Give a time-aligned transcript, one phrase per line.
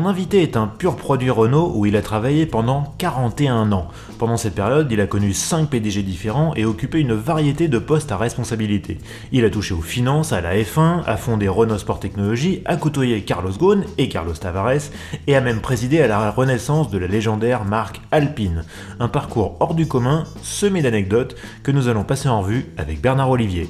[0.00, 3.88] Mon invité est un pur produit Renault où il a travaillé pendant 41 ans.
[4.18, 8.10] Pendant cette période, il a connu 5 PDG différents et occupé une variété de postes
[8.10, 8.96] à responsabilité.
[9.30, 13.20] Il a touché aux finances, à la F1, a fondé Renault Sport Technologies, a côtoyé
[13.24, 14.88] Carlos Ghosn et Carlos Tavares
[15.26, 18.64] et a même présidé à la renaissance de la légendaire marque Alpine.
[19.00, 23.28] Un parcours hors du commun, semé d'anecdotes que nous allons passer en revue avec Bernard
[23.28, 23.68] Olivier.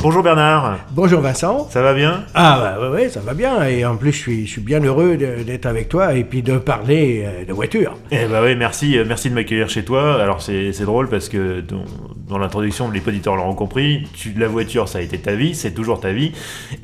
[0.00, 0.78] Bonjour Bernard.
[0.92, 1.66] Bonjour Vincent.
[1.70, 2.22] Ça va bien?
[2.32, 3.66] Ah bah ouais, ça va bien.
[3.66, 6.56] Et en plus, je suis, je suis bien heureux d'être avec toi et puis de
[6.56, 7.96] parler euh, de voiture.
[8.12, 10.22] Eh bah oui, merci, euh, merci de m'accueillir chez toi.
[10.22, 11.84] Alors c'est drôle parce que dans,
[12.28, 15.72] dans l'introduction, les auditeurs l'auront compris, tu, la voiture ça a été ta vie, c'est
[15.72, 16.30] toujours ta vie.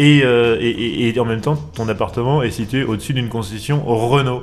[0.01, 4.43] Et, euh, et, et, en même temps, ton appartement est situé au-dessus d'une concession Renault.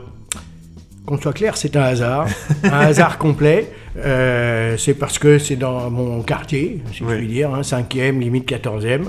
[1.06, 2.28] Qu'on soit clair, c'est un hasard,
[2.64, 3.68] un hasard complet.
[3.98, 8.50] Euh, c'est parce que c'est dans mon quartier, si je puis dire, hein, 5e, limite
[8.50, 9.04] 14e.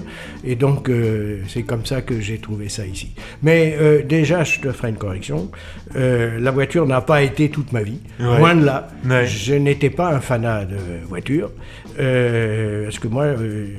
[0.45, 3.13] Et donc, euh, c'est comme ça que j'ai trouvé ça ici.
[3.43, 5.51] Mais euh, déjà, je te ferai une correction.
[5.95, 8.01] la voiture n'a pas été toute ma vie.
[8.19, 8.89] Loin de là.
[9.25, 11.51] Je n'étais pas un fanat de voiture.
[11.95, 13.27] parce que moi,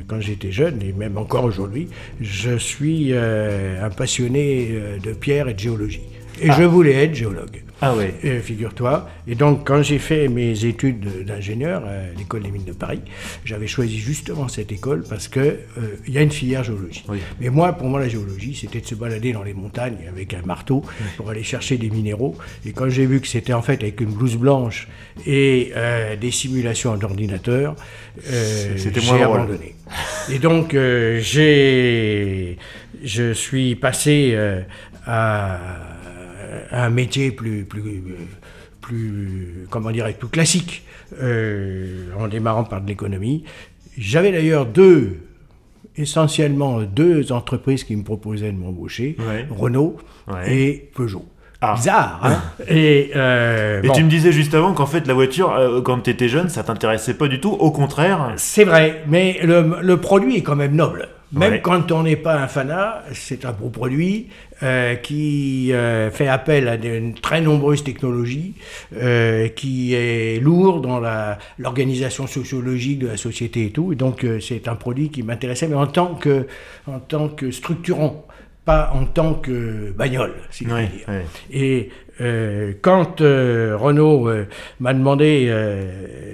[0.08, 1.89] quand j'étais jeune, et même encore aujourd'hui,
[2.22, 4.72] je suis un passionné
[5.03, 6.03] de pierre et de géologie.
[6.42, 6.55] Et ah.
[6.58, 7.61] je voulais être géologue.
[7.86, 8.06] Ah oui.
[8.23, 9.09] Euh, figure-toi.
[9.28, 13.02] Et donc, quand j'ai fait mes études d'ingénieur à l'école des mines de Paris,
[13.44, 15.58] j'avais choisi justement cette école parce que euh,
[16.08, 17.04] il y a une filière géologie.
[17.42, 20.44] Mais moi, pour moi, la géologie, c'était de se balader dans les montagnes avec un
[20.45, 20.86] marteau
[21.17, 22.38] pour aller chercher des minéraux.
[22.66, 24.88] Et quand j'ai vu que c'était en fait avec une blouse blanche
[25.27, 27.76] et euh, des simulations d'ordinateur,
[28.26, 29.76] j'ai abandonné.
[30.32, 32.58] Et donc, j'ai,
[33.04, 34.38] je suis passé
[35.05, 35.60] à
[36.71, 38.03] un métier plus, plus,
[38.81, 40.83] plus, comment plus classique,
[41.21, 43.43] euh, en démarrant par de l'économie.
[43.97, 45.17] J'avais d'ailleurs deux,
[45.95, 49.17] essentiellement deux entreprises qui me proposaient de m'embaucher,
[49.49, 49.97] Renault
[50.47, 51.25] et Peugeot.
[51.65, 51.75] Ah.
[51.75, 55.81] Bizarre, hein Et, euh, et tu me disais juste avant qu'en fait la voiture, euh,
[55.81, 58.33] quand tu étais jeune, ça t'intéressait pas du tout, au contraire.
[58.35, 61.08] C'est vrai, mais le, le, produit est quand même noble.
[61.33, 64.27] Même quand on n'est pas un fanat, c'est un beau produit
[64.61, 68.54] euh, qui euh, fait appel à de très nombreuses technologies,
[68.95, 71.02] euh, qui est lourd dans
[71.58, 73.94] l'organisation sociologique de la société et tout.
[73.94, 76.48] Et donc c'est un produit qui m'intéressait, mais en tant que,
[76.88, 78.26] en tant que structurant
[78.65, 81.08] pas en tant que bagnole, si je dire.
[81.52, 81.89] Et
[82.22, 84.46] euh, quand euh, Renault euh,
[84.80, 85.52] m'a demandé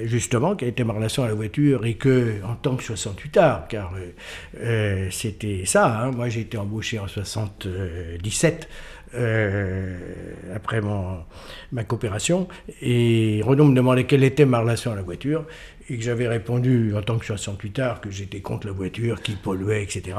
[0.06, 3.68] justement quelle était ma relation à la voiture et que, en tant que 68 art,
[3.68, 3.94] car
[5.12, 8.68] c'était ça, hein, moi j'ai été embauché en 77
[10.56, 11.20] après mon,
[11.72, 12.48] ma coopération,
[12.82, 15.46] et Renault me demandait quelle était ma relation à la voiture,
[15.90, 19.32] et que j'avais répondu en tant que 68 art que j'étais contre la voiture, qui
[19.32, 20.18] polluait, etc.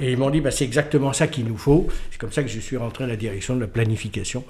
[0.00, 1.86] Et ils m'ont dit, bah, c'est exactement ça qu'il nous faut.
[2.10, 4.44] C'est comme ça que je suis rentré à la direction de la planification,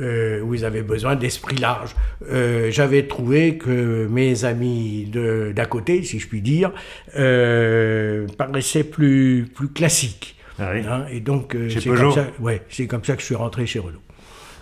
[0.00, 1.94] euh, où ils avaient besoin d'esprit large.
[2.28, 6.72] Euh, j'avais trouvé que mes amis d'à côté, si je puis dire,
[7.16, 10.36] euh, paraissaient plus, plus classiques.
[10.58, 10.82] Ah oui.
[10.88, 14.00] Hein, et donc, c'est comme, ça, ouais, comme ça que je suis rentré chez Renault.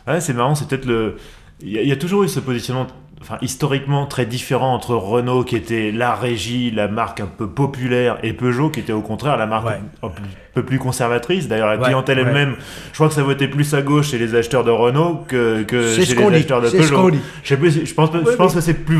[0.06, 1.16] Ah, c'est marrant, c'est peut-être le.
[1.60, 2.88] Il y, a toujours eu ce positionnement
[3.22, 8.18] enfin, historiquement très différent entre Renault qui était la régie, la marque un peu populaire,
[8.22, 9.68] et Peugeot qui était au contraire la marque
[10.02, 10.10] un,
[10.54, 11.48] peu plus conservatrice.
[11.48, 12.56] D'ailleurs, la clientèle elle-même,
[12.90, 15.94] je crois que ça votait plus à gauche chez les acheteurs de Renault que, que
[15.94, 17.10] chez les acheteurs de Peugeot.
[17.42, 17.54] Je,
[17.94, 18.98] pense, je pense que c'est plus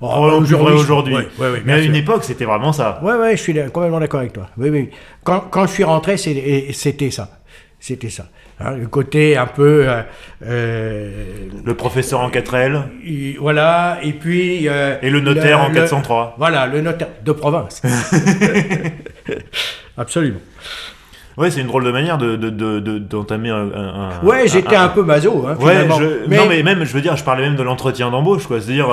[0.00, 1.16] Oh, vrai aujourd'hui.
[1.64, 3.00] mais à une époque, c'était vraiment ça.
[3.02, 4.48] Ouais, je suis complètement d'accord avec toi.
[4.58, 4.90] Oui, oui.
[5.24, 7.35] Quand, quand je suis rentré, c'était ça.
[7.78, 8.26] C'était ça.
[8.58, 9.84] Hein, le côté un peu.
[9.86, 10.02] Euh,
[10.44, 11.10] euh,
[11.64, 12.82] le professeur en 4L.
[13.38, 14.68] voilà, et puis.
[14.68, 16.36] Euh, et le notaire en 403.
[16.38, 17.82] voilà, le notaire de province.
[19.98, 20.40] Absolument.
[21.36, 25.46] Ouais, c'est une drôle de manière d'entamer de, de, un, Ouais, j'étais un, peu maso.
[25.46, 28.60] Hein, ouais, Non, mais même, je veux dire, je parlais même de l'entretien d'embauche, quoi.
[28.60, 28.88] C'est-à-dire.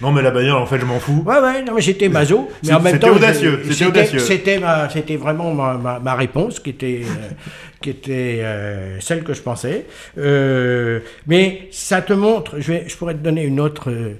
[0.00, 1.22] Non, mais la bagnole, en fait, je m'en fous.
[1.26, 2.48] Ouais, ouais, non, mais j'étais maso.
[2.64, 3.14] Mais en même temps.
[3.14, 3.60] audacieux.
[3.70, 4.18] C'était audacieux.
[4.18, 7.02] C'était vraiment ma, ma, réponse qui était,
[7.80, 9.86] qui était euh, celle que je pensais.
[10.18, 14.14] Euh, mais ça te montre, je, vais, je pourrais te donner une autre, euh,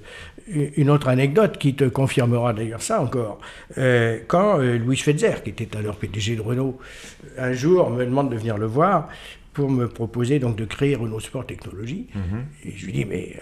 [0.77, 3.41] une autre anecdote qui te confirmera d'ailleurs ça encore.
[4.29, 6.79] quand Louis Schweitzer, qui était alors PDG de Renault,
[7.39, 9.09] un jour me demande de venir le voir,
[9.55, 12.09] pour me proposer donc de créer Renault Sport Technologie.
[12.67, 13.37] Et je lui dis, mais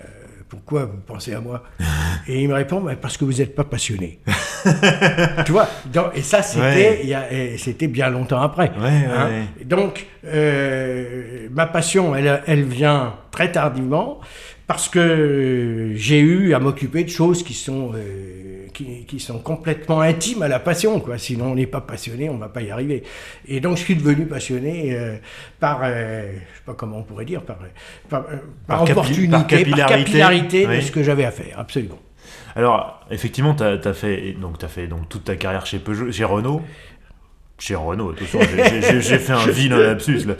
[0.53, 1.63] pourquoi vous pensez à moi
[2.29, 4.21] Et il me répond, parce que vous n'êtes pas passionné.
[5.47, 5.67] tu vois
[6.15, 8.71] Et ça, c'était bien longtemps après.
[8.79, 9.47] Hein.
[9.65, 14.21] Donc, euh, ma passion, elle, elle vient très tardivement
[14.67, 20.43] parce que j'ai eu à m'occuper de choses qui sont, euh, qui, sont complètement intimes
[20.43, 21.01] à la passion.
[21.01, 21.19] Quoi.
[21.19, 23.03] Sinon, on n'est pas passionné, on ne va pas y arriver.
[23.47, 25.17] Et donc, je suis devenu passionné euh,
[25.61, 27.59] par, euh, je ne sais pas comment on pourrait dire, par,
[28.09, 31.99] par, opportunité, par capillarité, de ce que j'avais à faire, absolument.
[32.55, 36.25] Alors, effectivement, tu as, fait, donc, as fait donc, toute ta carrière chez, Peugeot, chez
[36.25, 36.63] Renault
[37.63, 40.35] chez Renault, attention, j'ai fait un vilain lapsus là.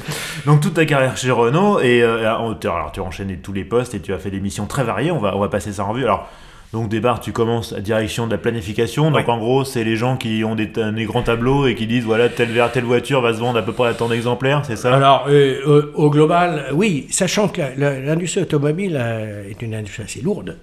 [0.45, 3.95] Donc toute ta carrière chez Renault, et euh, alors tu as enchaîné tous les postes
[3.95, 5.93] et tu as fait des missions très variées, on va, on va passer ça en
[5.93, 6.03] revue.
[6.03, 6.29] Alors,
[6.73, 9.11] donc départ, tu commences à direction de la planification.
[9.11, 12.05] Donc en gros, c'est les gens qui ont des, des, grands tableaux et qui disent
[12.05, 14.95] voilà telle, telle voiture va se vendre à peu près à tant d'exemplaires, c'est ça?
[14.95, 20.59] Alors euh, au, global, oui, sachant que l'industrie automobile euh, est une industrie assez lourde.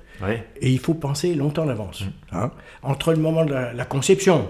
[0.62, 2.02] Et il faut penser longtemps en avance.
[2.02, 2.36] Mm.
[2.36, 2.52] Hein.
[2.84, 4.50] Entre le moment de la conception,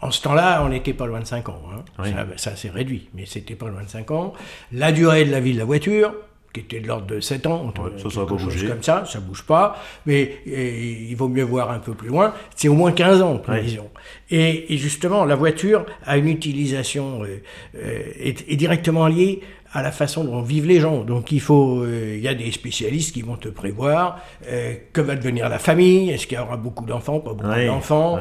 [0.00, 1.62] en ce temps-là, on n'était pas loin de 5 ans.
[1.72, 2.26] Hein.
[2.36, 4.34] Ça, s'est réduit, mais c'était pas loin de 5 ans.
[4.72, 6.12] La durée de la vie de la voiture,
[6.54, 8.68] qui était de l'ordre de 7 ans, ça, ça bouger.
[8.68, 12.68] comme ça, ça bouge pas, mais il vaut mieux voir un peu plus loin, c'est
[12.68, 13.90] au moins 15 ans, prévision.
[14.30, 17.42] Et, justement, la voiture a une utilisation, euh,
[17.76, 19.40] euh, est, directement liée
[19.74, 21.02] à la façon dont vivent les gens.
[21.02, 25.16] Donc il faut, euh, y a des spécialistes qui vont te prévoir euh, que va
[25.16, 28.18] devenir la famille, est-ce qu'il y aura beaucoup d'enfants, pas beaucoup d'enfants,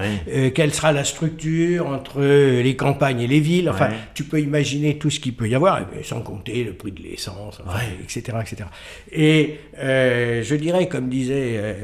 [0.56, 3.70] quelle sera la structure entre les campagnes et les villes.
[3.70, 7.04] Enfin, tu peux imaginer tout ce qu'il peut y avoir, sans compter le prix de
[7.04, 7.62] l'essence,
[8.04, 8.70] etc., etc.
[9.12, 11.78] Et je dirais, comme disait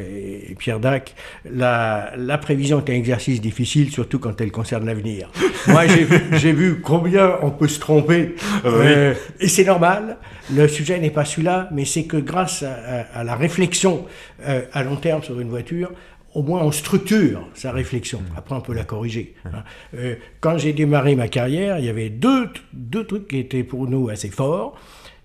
[0.57, 1.13] Pierre Dac,
[1.45, 5.29] la, la prévision est un exercice difficile, surtout quand elle concerne l'avenir.
[5.67, 8.35] Moi, j'ai vu, vu, combien on peut se tromper.
[8.63, 10.17] Ah bah et c'est normal,
[10.53, 14.05] le sujet n'est pas celui-là, mais c'est que grâce à, la réflexion
[14.47, 15.91] euh, à long terme sur une voiture,
[16.33, 18.19] au moins on structure sa réflexion.
[18.19, 18.37] Mmh.
[18.37, 19.35] Après, on peut la corriger.
[19.43, 19.49] Mmh.
[19.53, 19.63] Hein.
[19.95, 23.87] Euh, quand j'ai démarré ma carrière, il y avait deux, deux trucs qui étaient pour
[23.87, 24.77] nous assez forts,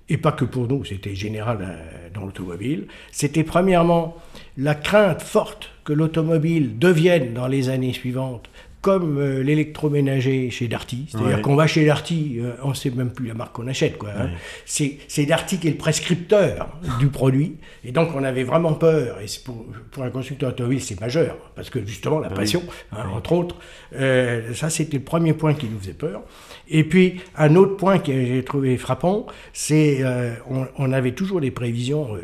[0.09, 2.87] et pas que pour nous, c'était général euh, dans l'automobile.
[3.11, 4.17] C'était premièrement
[4.57, 8.49] la crainte forte que l'automobile devienne dans les années suivantes
[8.85, 11.07] comme euh, l'électroménager chez Darty.
[11.09, 13.97] C'est-à-dire qu'on va chez Darty, euh, on ne sait même plus la marque qu'on achète.
[13.97, 14.29] Quoi, hein.
[14.67, 17.57] C'est Darty qui est le prescripteur du produit.
[17.83, 21.71] Et donc on avait vraiment peur, et pour, pour un constructeur automobile c'est majeur, parce
[21.71, 23.57] que justement la passion, hein, entre autres,
[23.95, 26.21] euh, ça c'était le premier point qui nous faisait peur.
[26.69, 30.05] Et puis un autre point que j'ai trouvé frappant, c'est
[30.51, 32.19] on, on, avait toujours des prévisions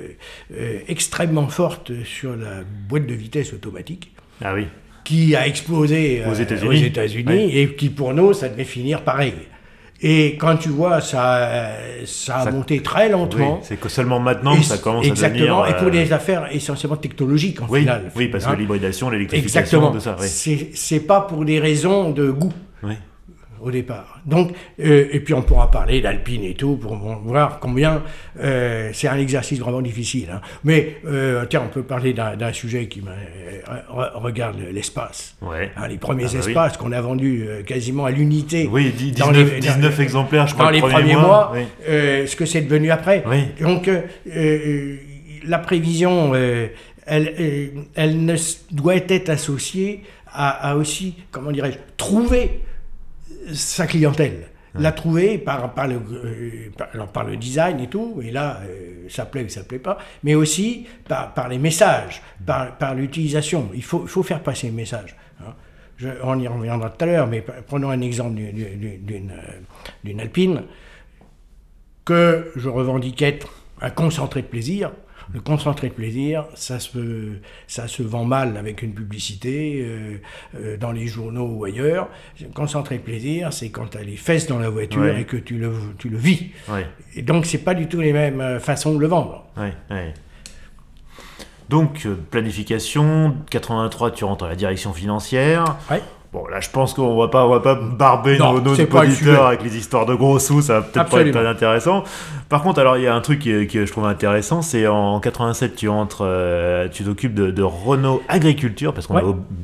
[0.88, 4.12] extrêmement fortes sur la boîte de vitesse automatique.
[4.42, 4.66] Ah oui
[5.10, 9.34] qui a explosé aux euh, États-Unis et qui pour nous, ça devait finir pareil.
[10.02, 11.72] Et quand tu vois, ça,
[12.06, 13.58] ça a monté très lentement.
[13.62, 15.26] c'est que seulement maintenant que ça commence à devenir...
[15.26, 18.10] Exactement, et pour euh, des affaires essentiellement technologiques en oui, final.
[18.14, 18.56] Oui, parce que hein.
[18.56, 20.16] l'hybridation, l'électrification, tout ça.
[20.18, 20.70] Oui.
[20.74, 22.52] C'est pas pour des raisons de goût.
[22.82, 22.94] Oui
[23.62, 24.20] au départ.
[24.26, 28.02] Donc, euh, et puis on pourra parler d'Alpine et tout pour voir combien
[28.40, 30.30] euh, c'est un exercice vraiment difficile.
[30.32, 30.40] Hein.
[30.64, 33.02] Mais euh, tiens, on peut parler d'un sujet qui
[33.88, 35.36] regarde l'espace.
[35.42, 35.70] Ouais.
[35.76, 38.68] Hein, les premiers ah bah espaces qu'on a vendus quasiment à l'unité.
[38.70, 40.66] Oui, 19, exemplaires, je crois.
[40.66, 41.52] Dans les premiers mois,
[41.86, 43.24] ce que c'est devenu après.
[43.60, 43.90] Donc,
[45.46, 46.34] la prévision,
[47.06, 48.36] elle, elle ne
[48.72, 52.60] doit être associée à, à aussi, comment dirais-je, trouver
[53.52, 54.48] sa clientèle.
[54.74, 56.70] La trouver par, par, le, euh,
[57.12, 60.36] par, le design et tout, et là, euh, ça plaît ou ça plaît pas, mais
[60.36, 63.70] aussi par, par les messages, par, par l'utilisation.
[63.74, 65.16] Il faut, faut faire passer le message.
[65.40, 65.54] Hein.
[66.22, 70.62] on y reviendra tout à l'heure, mais prenons un exemple d'une Alpine
[72.04, 74.92] que je revendique être un concentré de plaisir.
[75.32, 77.34] Le concentré de plaisir, ça se,
[77.66, 80.16] ça se vend mal avec une publicité euh,
[80.56, 82.08] euh, dans les journaux ou ailleurs.
[82.40, 85.36] Le concentré de plaisir, c'est quand tu as les fesses dans la voiture et que
[85.36, 86.50] tu le, tu le vis.
[87.14, 89.44] Et donc, c'est pas du tout les mêmes euh, façons de le vendre.
[91.68, 95.76] Donc, planification, 83, tu rentres à la direction financière.
[96.32, 99.76] Bon, là, je pense qu'on va pas, on va pas barber nos, auditeurs avec les
[99.76, 102.04] histoires de gros sous, ça va peut-être pas être très intéressant.
[102.48, 105.18] Par contre, alors, il y a un truc qui, que je trouve intéressant, c'est en
[105.18, 109.14] 87, tu entres, euh, tu t'occupes de, Renault Agriculture, parce que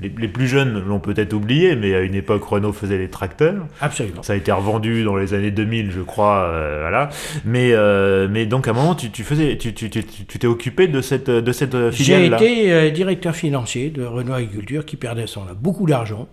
[0.02, 3.66] les, plus jeunes l'ont peut-être oublié, mais à une époque, Renault faisait les tracteurs.
[3.80, 4.25] Absolument.
[4.25, 7.11] Ça a été revendu dans les années 2000, je crois, euh, voilà.
[7.44, 10.88] Mais, euh, mais donc, à un moment, tu, tu faisais, tu, tu, tu, t'es occupé
[10.88, 12.38] de cette, de cette filiale-là.
[12.38, 16.26] J'ai été directeur financier de Renault Agriculture, qui perdait son, beaucoup d'argent.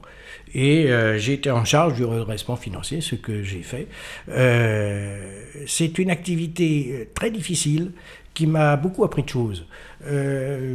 [0.53, 3.87] Et euh, j'ai été en charge du redressement financier, ce que j'ai fait.
[4.29, 7.91] Euh, c'est une activité très difficile
[8.33, 9.65] qui m'a beaucoup appris de choses.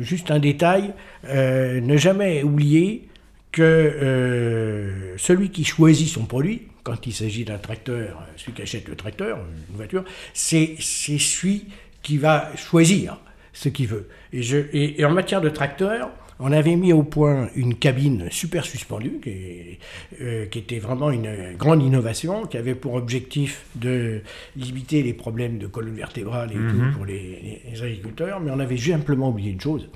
[0.03, 0.95] juste un détail,
[1.25, 3.09] ne jamais oublier
[3.51, 8.95] que celui qui choisit son produit, quand il s'agit d'un tracteur, celui qui achète le
[8.95, 9.39] tracteur,
[9.71, 10.05] une voiture,
[10.35, 11.67] c'est celui
[12.03, 13.19] qui va choisir
[13.53, 14.09] ce qu'il veut.
[14.33, 19.18] Et, et, en matière de tracteur, on avait mis au point une cabine super suspendue,
[19.23, 19.78] qui,
[20.21, 24.21] euh, qui, était vraiment une grande innovation, qui avait pour objectif de
[24.57, 26.92] limiter les problèmes de colonne vertébrale et tout Mhm.
[26.95, 28.40] pour les, les agriculteurs.
[28.40, 29.88] Mais on avait simplement oublié une chose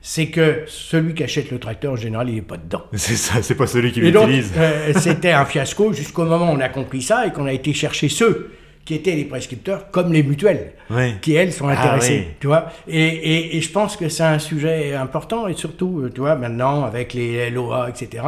[0.00, 2.84] c'est que celui qui achète le tracteur, en général, il n'est pas dedans.
[2.92, 4.52] C'est ça, c'est pas celui qui l'utilise.
[4.56, 7.72] euh, c'était un fiasco jusqu'au moment où on a compris ça et qu'on a été
[7.74, 8.52] chercher ceux
[8.88, 10.72] qui étaient les prescripteurs, comme les mutuelles,
[11.20, 12.34] qui elles sont Ah, intéressées, oui.
[12.40, 12.72] tu vois.
[12.88, 16.36] Et, et- et je pense que c'est un sujet important et surtout, euh, tu vois,
[16.36, 18.24] maintenant avec les LOA, etc.,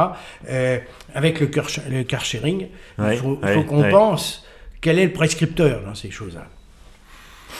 [0.47, 0.77] euh,
[1.15, 2.67] avec le car, le car sharing,
[2.99, 4.45] il faut, qu'on pense
[4.81, 6.45] quel est le prescripteur dans ces choses-là.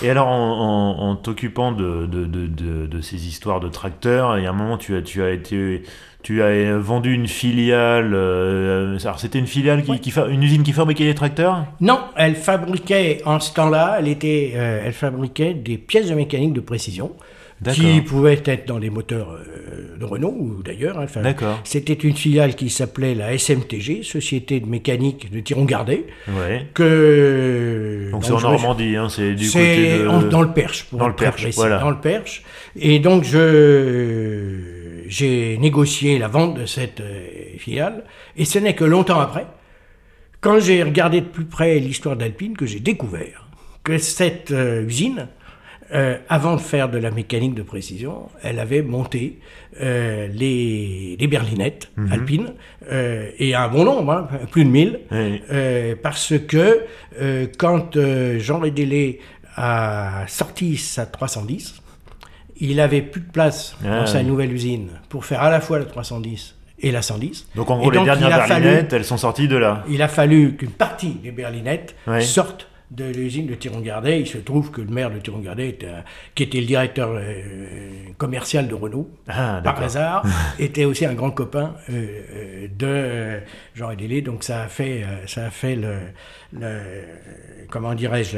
[0.03, 4.43] Et alors, en, en- en t'occupant de, de, de, de- ces histoires de tracteurs, il
[4.43, 5.83] y a un moment, tu as, tu as été,
[6.23, 8.11] tu as vendu une filiale.
[8.13, 11.65] euh, alors, c'était une filiale qui, qui fa- une usine qui fabriquait des tracteurs?
[11.81, 16.53] Non, elle fabriquait en ce temps-là, elle était, euh, elle fabriquait des pièces de mécanique
[16.53, 17.11] de précision
[17.73, 20.97] qui pouvaient être dans des moteurs euh, de Renault ou d'ailleurs.
[20.99, 21.21] hein, enfin.
[21.63, 26.65] C'était une filiale qui s'appelait la SMTG, Société de mécanique de Thiron-Gardet, Ouais.
[26.73, 30.07] que Donc c'est en Normandie, hein, c'est du côté de.
[30.07, 31.77] en- dans le Perche, pour Dans le Perche, précis, voilà.
[31.79, 32.43] Dans le Perche.
[32.75, 37.25] Et donc, je j'ai négocié la vente de cette euh,
[37.57, 38.03] filiale.
[38.37, 39.45] Et ce n'est que longtemps après,
[40.39, 43.47] quand j'ai regardé de plus près l'histoire d'Alpine, que j'ai découvert
[43.83, 45.27] que cette euh, usine,
[45.93, 49.39] euh, avant de faire de la mécanique de précision, elle avait monté
[49.81, 52.11] euh, les, les berlinettes Mhm.
[52.11, 52.53] alpines,
[52.91, 55.41] euh, et un bon nombre, hein, plus de 1000, Ouais.
[55.51, 56.85] euh, parce que
[57.57, 57.97] quand
[58.39, 59.19] Jean Rédélé
[59.55, 61.81] a sorti sa 310,
[62.59, 64.25] il avait plus de place Ah, dans sa oui.
[64.25, 67.47] nouvelle usine pour faire à la fois la 310 et la 110.
[67.55, 69.83] Donc en gros, les dernières fallu- berlinettes, elles sont sorties de là.
[69.89, 72.21] Il a fallu qu'une partie des berlinettes Ouais.
[72.21, 74.19] sortent de l'usine de Thiron-Gardet.
[74.19, 76.01] Il se trouve que le maire de Thiron-Gardet, était, euh,
[76.35, 77.41] qui était le directeur euh,
[78.17, 80.23] commercial de Renault, Ah, par hasard,
[80.59, 83.39] était aussi un grand copain euh, de
[83.75, 84.21] Jean Rédélé.
[84.21, 85.93] Donc ça a fait, ça a fait le,
[86.59, 86.81] le-
[87.69, 88.37] comment dirais-je,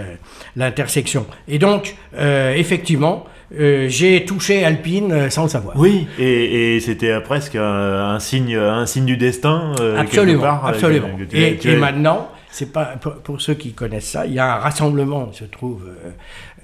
[0.56, 1.26] l'intersection.
[1.48, 3.26] Et donc, euh, effectivement,
[3.60, 5.76] euh, j'ai touché Alpine sans le savoir.
[5.80, 9.74] Oui, et, et c'était presque un, un signe, un signe du destin.
[9.80, 11.10] euh, Absolument, part, absolument.
[11.18, 14.34] que tu- et tu- et maintenant, c'est pas pour, pour ceux qui connaissent ça, il
[14.34, 16.12] y a un rassemblement, il se trouve euh,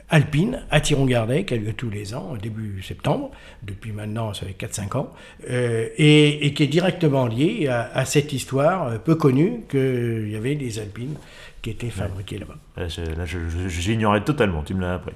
[0.10, 3.32] Alpine à Thiron-Gardet, qui a lieu tous les ans, au début septembre,
[3.64, 5.14] depuis maintenant, ça fait 4-5 ans,
[5.50, 10.30] euh, et, et qui est directement lié à, à cette histoire euh, peu connue qu'il
[10.30, 11.16] y avait des Alpines
[11.62, 12.56] qui étaient fabriquées là-bas.
[12.78, 13.26] Là,
[13.68, 15.14] j'ignorais totalement, tu me l'as appris.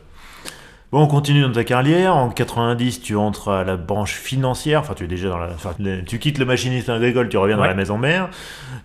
[0.94, 2.16] Bon, on continue dans ta carrière.
[2.16, 4.80] En 90, tu entres à la branche financière.
[4.82, 5.48] Enfin, tu es déjà dans la.
[5.48, 5.74] enfin,
[6.06, 8.30] tu quittes le machiniste agricole, tu reviens dans la maison mère.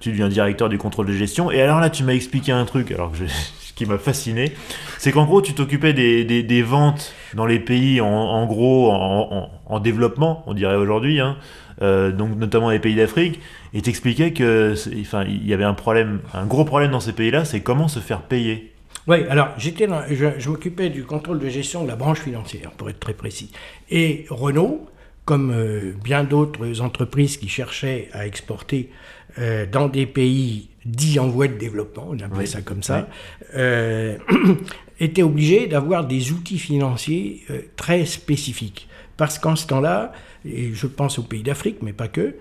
[0.00, 1.50] Tu deviens directeur du contrôle de gestion.
[1.50, 3.24] Et alors là, tu m'as expliqué un truc, alors que je-
[3.60, 4.54] ce qui m'a fasciné,
[4.96, 8.90] c'est qu'en gros, tu t'occupais des, des- des ventes dans les pays en, en gros
[8.90, 11.36] en, en- en développement, on dirait aujourd'hui, hein,
[11.82, 13.38] euh, donc notamment les pays d'Afrique,
[13.74, 17.44] et t'expliquais que, enfin, il y avait un problème, un gros problème dans ces pays-là,
[17.44, 18.72] c'est comment se faire payer.
[19.08, 22.70] Oui, alors j'étais dans- je, je m'occupais du contrôle de gestion de la branche financière,
[22.72, 23.50] pour être très précis.
[23.90, 24.86] Et Renault,
[25.24, 28.90] comme euh, bien d'autres entreprises qui cherchaient à exporter
[29.38, 33.08] euh, dans des pays dits en voie de développement, on appelait Oui, ça comme ça,
[33.56, 34.16] euh,
[35.00, 37.44] était obligé d'avoir des outils financiers
[37.76, 38.88] très spécifiques.
[39.16, 40.12] Parce qu'en ce temps-là,
[40.44, 42.36] et je pense aux pays d'Afrique, mais pas que,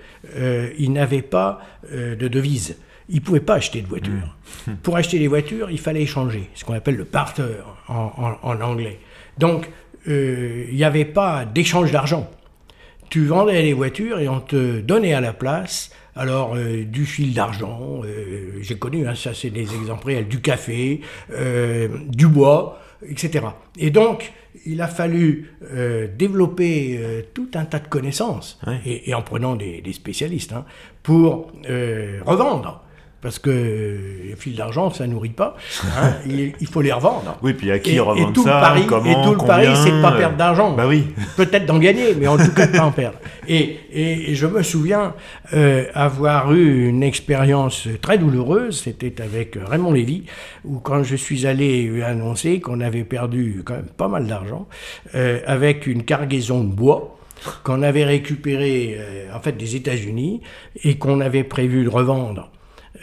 [0.78, 1.60] ils n'avaient pas
[1.92, 2.78] de devise.
[3.10, 4.36] Ils ne pouvaient pas acheter de voitures.
[4.84, 7.44] Pour acheter des voitures, il fallait échanger, ce qu'on appelle le barter
[7.88, 9.00] en, en- en anglais.
[9.38, 9.70] Donc,
[10.10, 12.30] euh, il n'y avait pas d'échange d'argent.
[13.10, 17.34] Tu vendais les voitures et on te donnait à la place alors euh, du fil
[17.34, 22.82] d'argent, euh, j'ai connu, hein, ça c'est des exemples réels, du café, euh, du bois,
[23.08, 23.46] etc.
[23.78, 24.34] Et donc,
[24.66, 25.52] il a fallu
[26.18, 27.00] développer
[27.34, 28.80] tout un tas de connaissances, Ouais.
[28.86, 30.66] et, et en prenant des, des spécialistes, hein,
[31.04, 31.52] pour
[32.26, 32.84] revendre.
[33.20, 33.98] Parce que euh,
[34.30, 35.56] le fil d'argent, ça nourrit pas.
[35.98, 37.38] hein, il, il faut les revendre.
[37.42, 39.38] Oui, puis à qui Et- revendre et tout le ça pari- comment, et tout le
[39.38, 40.72] combien, pari, c'est de pas euh, perdre d'argent.
[40.76, 41.08] Bah oui.
[41.36, 43.18] Peut-être d'en gagner, mais en tout cas de pas en perdre.
[43.48, 45.16] Et, et- et je me souviens
[45.54, 50.26] euh, avoir eu une expérience très douloureuse, c'était avec Raymond Lévy,
[50.64, 54.68] où quand je suis allé lui annoncer qu'on avait perdu quand même pas mal d'argent,
[55.16, 57.18] euh, avec une cargaison de bois
[57.64, 58.98] qu'on avait récupéré
[59.34, 60.42] en fait des États-Unis
[60.84, 62.50] et qu'on avait prévu de revendre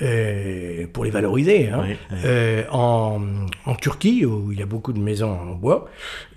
[0.03, 1.85] euh, pour les valoriser, hein,
[2.25, 3.21] euh, en,
[3.65, 5.87] en, Turquie, où il y a beaucoup de maisons en bois,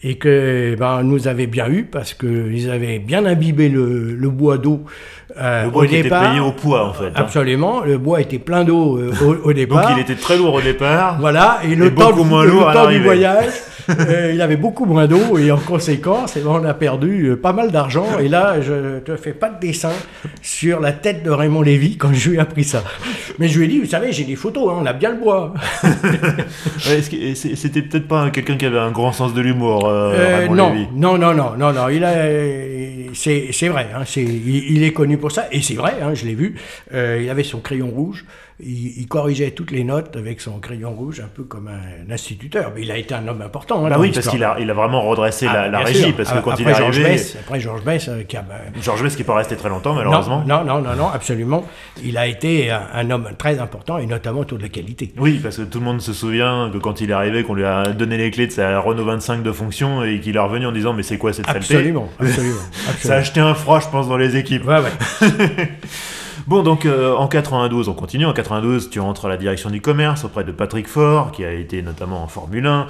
[0.04, 4.58] et que ben, nous avait bien eu parce qu'ils avaient bien imbibé le, le bois
[4.58, 4.84] d'eau
[5.38, 6.24] euh, le bois au départ.
[6.24, 7.08] Était payé au poids en fait.
[7.08, 7.14] Hein.
[7.16, 9.00] Absolument, le bois était plein d'eau
[9.44, 9.88] au, départ.
[9.88, 11.18] Donc il était très lourd au départ.
[11.20, 13.54] Voilà, et le temps, moins lourd le temps du voyage.
[13.90, 17.54] Euh, il avait beaucoup moins d'eau et en conséquence, eh ben, on a perdu pas
[17.54, 18.20] mal d'argent.
[18.20, 19.94] Et là, je te fais pas de dessin
[20.42, 22.84] sur la tête de Raymond Lévy quand je lui ai appris ça.
[23.40, 25.18] Mais je lui ai dit, vous savez, j'ai des photos, hein, on a bien le
[25.18, 25.54] bois.
[26.80, 30.88] C'était peut-être pas quelqu'un qui avait un grand sens de l'humour, euh, Raymond non.
[30.94, 31.90] Non, non, non, non, non.
[31.90, 32.14] Il a,
[33.14, 33.88] c'est vrai.
[33.96, 35.96] Hein, il, est connu pour ça et c'est vrai.
[36.02, 36.56] Hein, je l'ai vu.
[36.94, 38.26] il avait son crayon rouge
[38.60, 42.72] il, corrigeait toutes les notes avec son crayon rouge, un peu comme un instituteur.
[42.74, 43.86] Mais il a été un homme important.
[43.86, 46.12] Hein, bah oui, parce qu'il a, il a vraiment redressé la, ah, régie.
[46.12, 47.04] Parce que quand après il est arrivé.
[47.04, 48.40] Bess, après Georges Bess, euh, qui a.
[48.40, 50.44] Euh, Georges Bess qui n'est pas resté très longtemps, malheureusement.
[50.48, 51.68] Non, non, non, non, absolument.
[52.04, 55.14] Il a été un, homme très important et notamment autour de la qualité.
[55.18, 57.66] Oui, parce que tout le monde se souvient que quand il est arrivé, qu'on lui
[57.66, 60.72] a donné les clés de sa Renault 25 de fonction et qu'il est revenu en
[60.72, 62.56] disant Mais c'est quoi cette absolument, absolument,
[62.90, 62.98] absolument.
[63.00, 64.66] Ça a acheté un froid, je pense, dans les équipes.
[64.66, 65.70] Ouais, ouais.
[66.48, 68.26] Bon, donc euh, en 92, on continue.
[68.26, 71.52] En 92, tu rentres à la direction du commerce auprès de Patrick Faure, qui a
[71.52, 72.88] été notamment en Formule 1.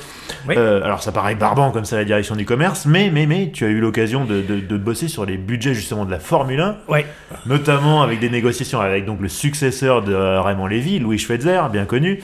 [0.51, 3.65] Euh, alors ça paraît barbant comme ça, la direction du commerce, mais, mais, mais tu
[3.65, 6.77] as eu l'occasion de, de, bosser sur les budgets justement de la Formule 1.
[7.47, 12.21] Notamment avec des négociations avec donc le successeur de Raymond Lévy, Louis Schweitzer, bien connu.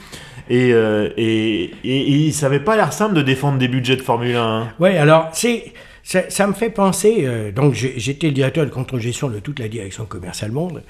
[0.52, 4.04] Et, euh, et, et, et, ça n'avait pas l'air simple de défendre des budgets de
[4.04, 4.40] Formule 1.
[4.40, 4.68] Hein.
[4.80, 5.74] Oui, alors c'est
[6.04, 10.06] ça, me fait penser, euh, donc j'étais le directeur de contre-gestion de toute la direction
[10.06, 10.84] commerciale monde,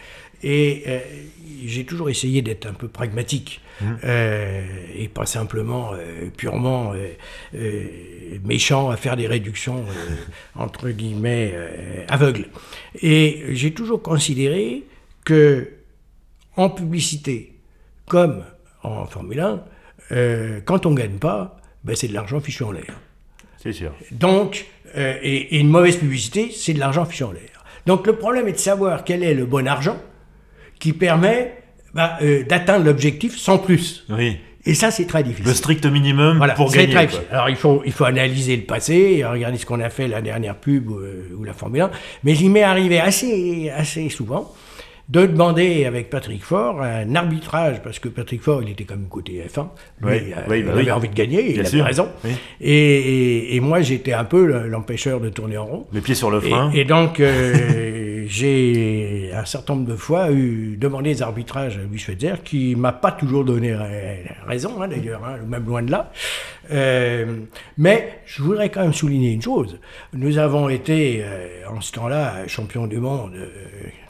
[0.43, 0.99] et euh,
[1.65, 3.85] j'ai toujours essayé d'être un peu pragmatique, mmh.
[4.03, 5.93] euh, et pas simplement
[6.35, 6.93] purement
[8.43, 9.85] méchant à faire des réductions,
[10.55, 11.55] entre guillemets,
[12.09, 12.47] aveugles.
[13.01, 14.83] Et j'ai toujours considéré
[15.23, 15.69] que,
[16.57, 17.53] en publicité,
[18.07, 18.43] comme
[18.83, 19.63] en Formule 1,
[20.65, 22.99] quand on ne gagne pas, ben c'est de l'argent fichu en l'air.
[23.57, 23.93] C'est sûr.
[24.11, 27.63] Donc, euh, et, une mauvaise publicité, c'est de l'argent fichu en l'air.
[27.85, 29.97] Donc le problème est de savoir quel est le bon argent
[30.79, 31.55] qui permet
[31.93, 34.05] bah, euh, d'atteindre l'objectif sans plus.
[34.09, 34.37] Oui.
[34.65, 35.47] Et ça, c'est très difficile.
[35.47, 36.93] Le strict minimum pour gagner.
[36.93, 40.21] Très Alors, il faut, il faut analyser le passé, regarder ce qu'on a fait la
[40.21, 41.91] dernière pub ou, euh, ou la Formule 1.
[42.23, 44.53] Mais il m'est arrivé assez, assez souvent
[45.09, 49.43] de demander avec Patrick Faure un arbitrage, parce que Patrick Faure, il était comme côté
[49.47, 49.67] F1,
[50.01, 52.07] oui, il, bah avait envie de gagner, il avait raison.
[52.61, 55.87] Et, moi, j'étais un peu l'empêcheur de tourner en rond.
[55.91, 56.71] Les pieds sur le frein.
[56.73, 61.97] Et, donc, euh, j'ai un certain nombre de fois eu demandé des arbitrages à Louis
[61.97, 63.75] Schweitzer, qui m'a pas toujours donné
[64.45, 66.11] raison, hein, d'ailleurs, hein, même loin de là.
[66.71, 67.37] Euh,
[67.77, 69.79] mais je voudrais quand même souligner une chose.
[70.13, 73.33] Nous avons été, euh, en ce temps-là, champions du monde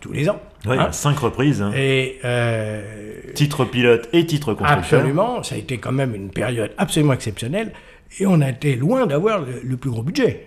[0.01, 0.39] tous les ans.
[0.65, 1.63] Oui, hein cinq reprises.
[1.75, 2.81] Et euh,
[3.33, 4.99] titre pilote et titre constructeur.
[4.99, 7.73] Absolument, ça a été quand même une période absolument exceptionnelle.
[8.19, 10.45] Et on a été loin d'avoir le, plus gros budget.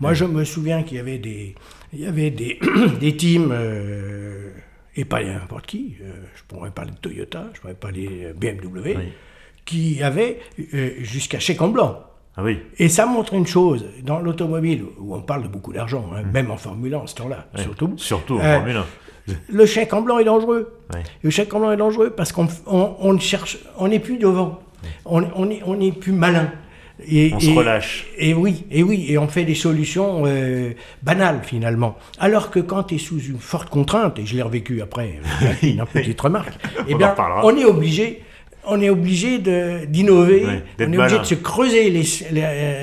[0.00, 1.54] Moi, je me souviens qu'il y avait des,
[1.92, 2.58] il y avait des,
[3.00, 4.50] des teams, euh,
[4.96, 8.96] et pas n'importe qui, euh, je pourrais parler de Toyota, je pourrais parler de BMW,
[9.64, 10.40] qui avaient
[11.00, 12.04] jusqu'à chèque en blanc.
[12.36, 12.60] Ah oui.
[12.78, 16.30] Et ça montre une chose, dans l'automobile, où on parle de beaucoup d'argent, hein, mm.
[16.30, 17.92] même en Formule 1 en ce temps-là, surtout.
[17.96, 18.86] Surtout en euh, Formule 1.
[19.50, 20.78] Le chèque en blanc est dangereux.
[21.22, 24.60] Le chèque en blanc est dangereux parce qu'on on, cherche, on n'est plus devant,
[25.04, 26.50] on, on, est, on est plus malin.
[27.08, 28.06] Et, on se relâche.
[28.18, 31.96] Et oui, et oui, et on fait des solutions euh, banales finalement.
[32.18, 35.46] Alors que quand tu es sous une forte contrainte, et je l'ai revécu après, euh,
[35.66, 36.54] une petite remarque,
[36.88, 38.22] eh bien, on est obligé
[38.64, 40.44] on est obligé d'innover,
[40.78, 42.04] on est obligé de se creuser les,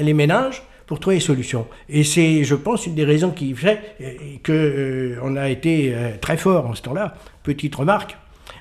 [0.02, 1.68] les, ménages pour trouver des solutions.
[1.88, 5.94] Et c'est, je pense, une des raisons qui fait euh, qu'on euh, on a été
[5.94, 7.16] euh, très fort en ce temps-là.
[7.44, 8.18] Petite remarque.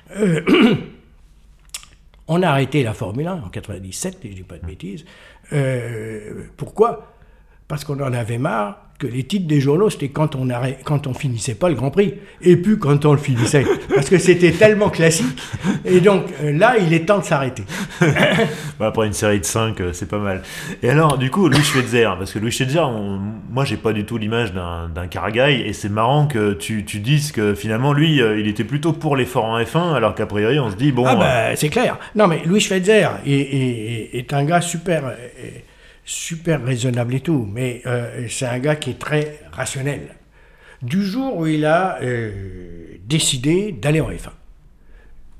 [2.27, 5.05] on a arrêté la Formule 1 en 97, et je dis pas de bêtises.
[6.57, 7.13] Pourquoi?
[7.67, 11.07] Parce qu'on en avait marre que les titres des journaux, c'était quand on arrêt, quand
[11.07, 14.51] on finissait pas le Grand Prix, et puis quand on le finissait, parce que c'était
[14.51, 15.39] tellement classique.
[15.85, 17.63] Et donc euh, là, il est temps de s'arrêter.
[18.77, 20.43] bah, après une série de 5, euh, c'est pas mal.
[20.83, 22.85] Et alors, du coup, Louis Schweitzer, parce que Louis Schweitzer,
[23.49, 27.31] moi, j'ai pas du tout l'image d'un caragaï, et c'est marrant que tu, tu, dises
[27.31, 30.69] que finalement, lui, euh, il était plutôt pour l'effort en F1, alors qu'a priori, on
[30.69, 31.05] se dit bon.
[31.07, 31.97] Ah bah, c'est clair.
[32.15, 35.03] Non, mais Louis Schweitzer est, est un gars super
[36.09, 40.15] super raisonnable et tout, mais euh, c'est un gars qui est très rationnel.
[40.81, 44.31] Du jour où il a euh, décidé d'aller en F1.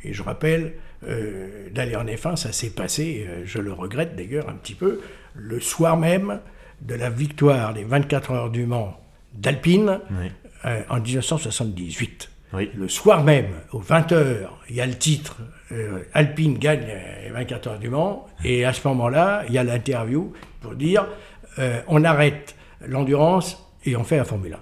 [0.04, 0.74] Et je rappelle,
[1.08, 5.02] euh, d'aller en F1, ça s'est passé, je le regrette d'ailleurs un petit peu,
[5.34, 6.40] le soir même
[6.82, 9.02] de la victoire des 24 heures du Mans
[9.34, 10.00] d'Alpine
[10.64, 12.30] en 1978.
[12.76, 15.38] Le soir même, aux 20h, il y a le titre
[16.14, 16.86] Alpine gagne
[17.24, 21.08] les 24 heures du Mans, et à ce moment-là, il y a l'interview pour dire
[21.88, 22.56] on arrête
[22.88, 24.60] l'endurance et on fait la Formule 1.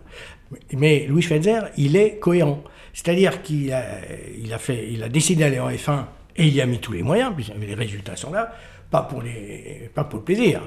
[0.74, 2.64] Mais Louis Schweitzer, il est cohérent.
[2.94, 7.04] C'est-à-dire qu'il a, a décidé d'aller en F1 et il y a mis tous les
[7.04, 8.54] moyens, puisque les résultats sont là,
[8.90, 10.62] pas pour, les, pas pour le plaisir.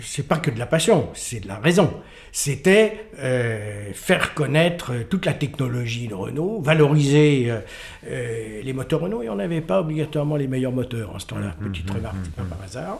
[0.00, 1.92] C'est pas que de la passion, c'est de la raison.
[2.30, 7.60] C'était euh, faire connaître toute la technologie de Renault, valoriser euh,
[8.08, 11.56] euh, les moteurs Renault, et on n'avait pas obligatoirement les meilleurs moteurs en ce temps-là,
[11.60, 12.98] mmh, petite mmh, remarque, mmh, pas par hasard.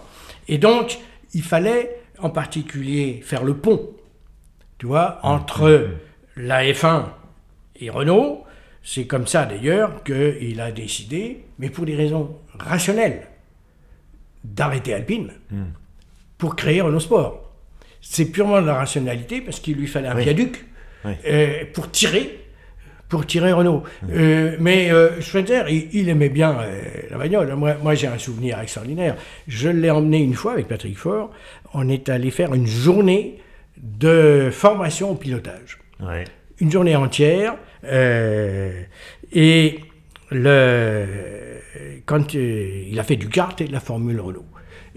[0.48, 0.98] Et donc,
[1.32, 3.90] il fallait en particulier faire le pont,
[4.78, 5.90] tu vois, entre
[6.36, 7.04] la F1
[7.80, 8.44] et Renault.
[8.82, 13.29] C'est comme ça d'ailleurs qu'il a décidé, mais pour des raisons rationnelles,
[14.44, 15.32] d'arrêter Alpine
[16.38, 17.50] pour créer Renault Sport.
[18.00, 20.66] C'est purement de la rationalité parce qu'il lui fallait un viaduc
[21.06, 22.40] euh, pour tirer
[23.10, 23.82] pour tirer Renault.
[24.08, 25.10] Euh, mais euh,
[25.92, 27.52] il, aimait bien euh, la bagnole.
[27.56, 29.16] Moi, moi j'ai un souvenir extraordinaire.
[29.48, 31.30] Je l'ai emmené une fois avec Patrick Faure.
[31.74, 33.38] On est allé faire une journée
[33.76, 35.78] de formation au pilotage.
[36.60, 37.56] Une journée entière.
[37.84, 39.80] et
[40.30, 41.06] le,
[42.06, 44.46] quand il a fait du kart et de la Formule Renault.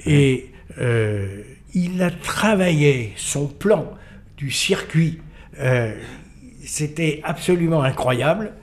[0.06, 0.50] Et
[1.74, 3.91] il a travaillé son plan
[4.38, 5.19] du circuit
[6.65, 8.54] c'était absolument incroyable.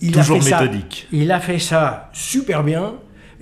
[0.00, 1.06] Il Toujours a fait méthodique.
[1.10, 2.94] Ça, il a fait ça super bien.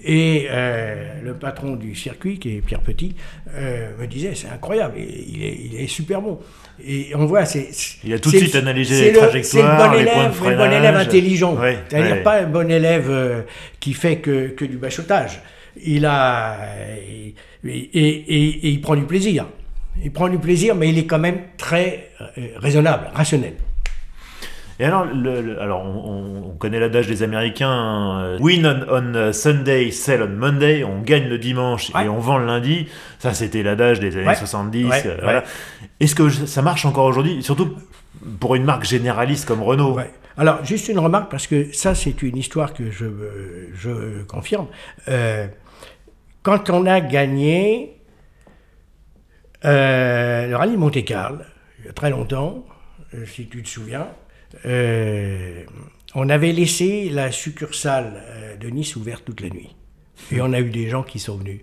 [0.03, 3.17] Et euh, le patron du circuit, qui est Pierre Petit,
[3.55, 6.41] euh, me disait c'est incroyable, il est, il est, super bon.
[6.87, 7.69] Et on voit, c'est.
[8.05, 11.57] Il a tout de suite analysé les trajectoires, le bon élève, le bon élève intelligent.
[11.89, 13.43] C'est-à-dire pas un bon élève euh,
[13.79, 15.41] qui fait que, que, du bachotage.
[15.85, 16.57] Il a.
[16.97, 19.47] Et, et, et, il prend du plaisir.
[20.03, 22.11] Il prend du plaisir, mais il est quand même très
[22.57, 23.55] raisonnable, rationnel.
[24.81, 30.29] Et alors, le, alors on, connaît l'adage des Américains euh, Win on, Sunday, sell on
[30.29, 30.85] Monday.
[30.85, 32.89] On gagne le dimanche et on vend le lundi.
[33.19, 34.91] Ça, c'était l'adage des années 70.
[35.05, 35.43] Euh,
[36.01, 37.77] Est-ce que ça marche encore aujourd'hui Surtout
[38.41, 39.99] pour une marque généraliste comme Renault?
[40.39, 43.05] Alors, juste une remarque, parce que ça, c'est une histoire que je,
[43.75, 44.67] je confirme.
[45.09, 45.47] Euh,
[46.43, 47.99] quand on a gagné
[49.63, 51.41] le rallye Monte-Carlo,
[51.81, 52.65] il y a très longtemps,
[53.27, 54.07] si tu te souviens,
[54.67, 55.63] euh,
[56.15, 59.75] on avait laissé la succursale euh, de Nice ouverte toute la nuit.
[60.33, 61.61] Et on a eu des gens qui sont venus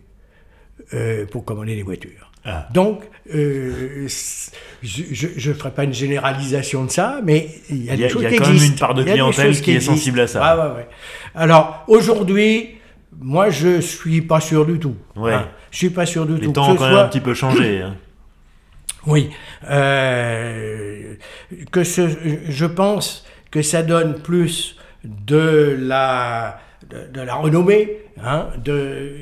[0.93, 2.31] euh, pour commander des voitures.
[2.45, 2.67] Ah.
[2.73, 8.09] Donc, je ne ferai pas une généralisation de ça, mais il y a des y
[8.09, 10.77] quand même une part de clientèle qui, est sensible à ça.
[11.35, 12.77] Alors, aujourd'hui,
[13.19, 14.95] moi, je suis pas sûr du tout.
[15.17, 15.33] Ouais.
[15.33, 15.49] Hein.
[15.71, 16.47] Je suis pas sûr du tout.
[16.47, 17.81] Les temps ont quand même un petit peu changé.
[17.81, 17.97] Hein.
[19.07, 19.31] Oui.
[19.69, 21.15] Euh,
[21.71, 29.15] que je pense que ça donne plus de la, de, la renommée, hein, de,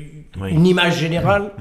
[0.48, 1.52] une image générale.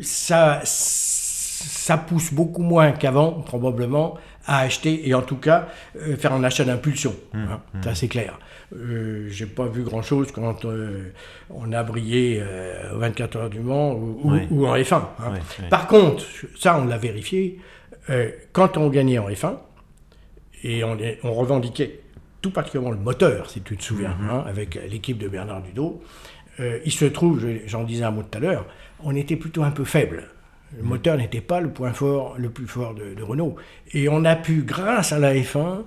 [0.00, 6.32] Ça, ça pousse beaucoup moins qu'avant, probablement, à acheter et en tout cas euh, faire
[6.32, 7.14] un achat d'impulsion.
[7.32, 7.60] Mmh, hein.
[7.74, 7.82] mmh.
[7.82, 8.38] Ça, c'est clair.
[8.74, 11.10] Euh, j'ai pas vu grand chose quand euh,
[11.48, 14.94] on a brillé euh, 24 heures du Mans ou, en F1.
[14.94, 15.32] Hein.
[15.70, 16.24] Par contre,
[16.56, 17.58] ça on l'a vérifié,
[18.10, 19.54] euh, quand on gagnait en F1,
[20.64, 22.00] et on, on, revendiquait
[22.42, 24.30] tout particulièrement le moteur, si tu te souviens, mhm.
[24.30, 26.02] hein, avec l'équipe de Bernard Dudot,
[26.84, 28.66] il se trouve, j'en disais un mot tout à l'heure,
[29.04, 30.24] on était plutôt un peu faible.
[30.76, 30.88] Le mhm.
[30.88, 33.54] moteur n'était pas le point fort, le plus fort de, de, Renault.
[33.92, 35.84] Et on a pu, grâce à la F1,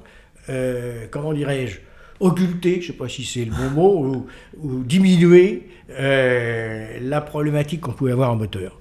[1.11, 1.79] comment dirais-je,
[2.21, 4.25] occulter, je ne sais pas si c'est le bon mot,
[4.57, 8.79] ou, diminuer euh, la problématique qu'on pouvait avoir en moteur.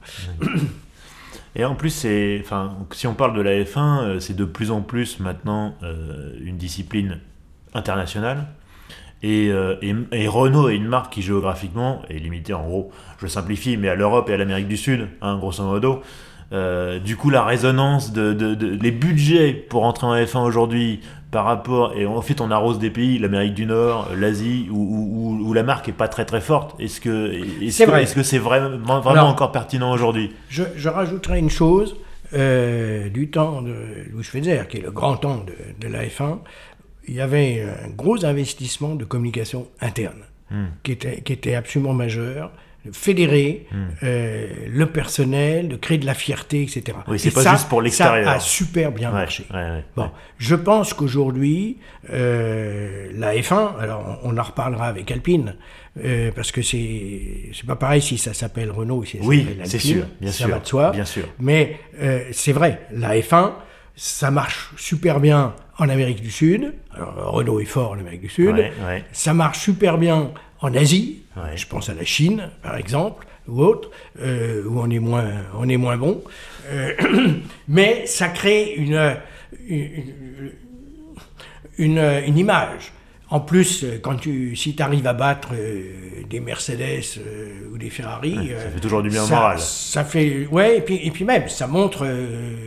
[1.57, 2.07] Et en plus,
[2.40, 6.33] enfin, si on parle de la F1, euh, c'est de plus en plus maintenant euh,
[6.40, 7.18] une discipline
[7.74, 8.46] internationale.
[9.22, 9.53] Et,
[10.29, 14.31] Renault est une marque qui géographiquement est limitée en gros, je simplifie, mais à l'Europe
[14.31, 16.03] et à l'Amérique du Sud, hein, grosso modo.
[17.05, 22.06] du coup, la résonance de, les budgets pour entrer en F1 aujourd'hui par rapport, et
[22.06, 25.92] en fait on arrose des pays, l'Amérique du Nord, l'Asie, où, où, la marque est
[25.92, 26.78] pas très très forte.
[26.80, 27.32] Est-ce que
[27.70, 30.32] c'est -ce est -ce c'est vraiment, vraiment encore pertinent aujourd'hui?
[30.48, 31.96] Je, je, rajouterai une chose,
[32.32, 33.74] euh, du temps de
[34.10, 36.38] Louis Schweitzer, qui est le grand temps de, de la F1,
[37.08, 40.66] il y avait un gros investissement de communication interne, hmm.
[40.82, 42.52] qui, était, qui était absolument majeur
[42.92, 43.76] fédérer hmm.
[44.02, 46.96] euh, le personnel, de créer de la fierté, etc.
[47.08, 48.24] Oui, c'est pas juste pour l'extérieur.
[48.24, 49.44] Ça a super bien marché.
[49.96, 51.78] bon, je pense qu'aujourd'hui,
[52.10, 55.56] euh, la F1, alors on, en reparlera avec Alpine,
[56.02, 59.46] euh, parce que c'est c'est pas pareil si ça s'appelle Renault ou si ça oui,
[59.64, 60.90] c'est sûr, bien sûr, va de soi.
[60.92, 61.24] Bien sûr.
[61.38, 61.78] Mais
[62.32, 63.52] c'est vrai, la F1,
[63.94, 66.72] ça marche super bien en Amérique du Sud.
[66.94, 68.56] Alors, Renault est fort en Amérique du Sud.
[69.12, 71.22] Ça marche super bien en Asie.
[71.55, 75.68] Je pense à la Chine, par exemple, ou autre, euh, où on est moins, on
[75.68, 76.22] est moins bon.
[76.70, 76.92] Euh,
[77.68, 79.16] mais ça crée une,
[81.79, 82.92] une, une image.
[83.33, 87.79] En plus, euh, quand tu, si tu arrives à battre euh, des Mercedes euh, ou
[87.79, 89.57] des Ferrari, ça fait toujours du bien moral.
[89.61, 92.09] Ça fait, ouais, et puis, et puis même, ça montre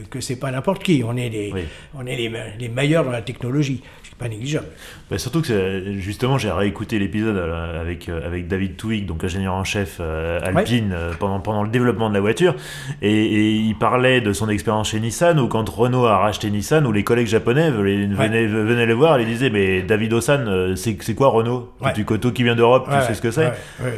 [0.09, 1.03] que c'est pas n'importe qui.
[1.05, 1.53] On est les,
[1.93, 3.83] on est les, les, meilleurs dans la technologie
[4.23, 4.67] pas négligeable.
[5.11, 9.53] Bah, surtout que justement, j'ai réécouté l'épisode euh, avec, euh, avec David Twig, donc ingénieur
[9.53, 12.55] en chef euh, Alpine, pendant, pendant le développement de la voiture.
[13.01, 16.91] Et, il parlait de son expérience chez Nissan, où quand Renault a racheté Nissan, où
[16.91, 21.71] les collègues japonais venaient, venaient, le voir et disaient Mais David Osan, c'est quoi Renault?
[21.95, 23.51] Du coteau qui vient d'Europe, tu sais ce que c'est?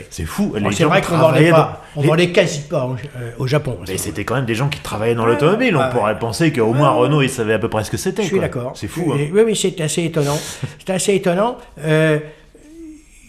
[0.09, 0.55] C'est fou.
[0.71, 2.89] C'est vrai qu'on vendait, pas, on vendait quasi pas
[3.37, 3.77] au, Japon.
[3.87, 5.77] Mais c'était quand même des gens qui travaillaient dans l'automobile.
[5.77, 8.23] On pourrait penser qu'au moins Renault, il savait à peu près ce que c'était.
[8.23, 8.73] Je suis d'accord.
[8.75, 9.13] C'est fou.
[9.13, 9.17] Hein.
[9.31, 10.39] Oui, oui, c'est assez étonnant.
[10.79, 11.57] C'est assez étonnant.
[11.79, 12.19] Euh,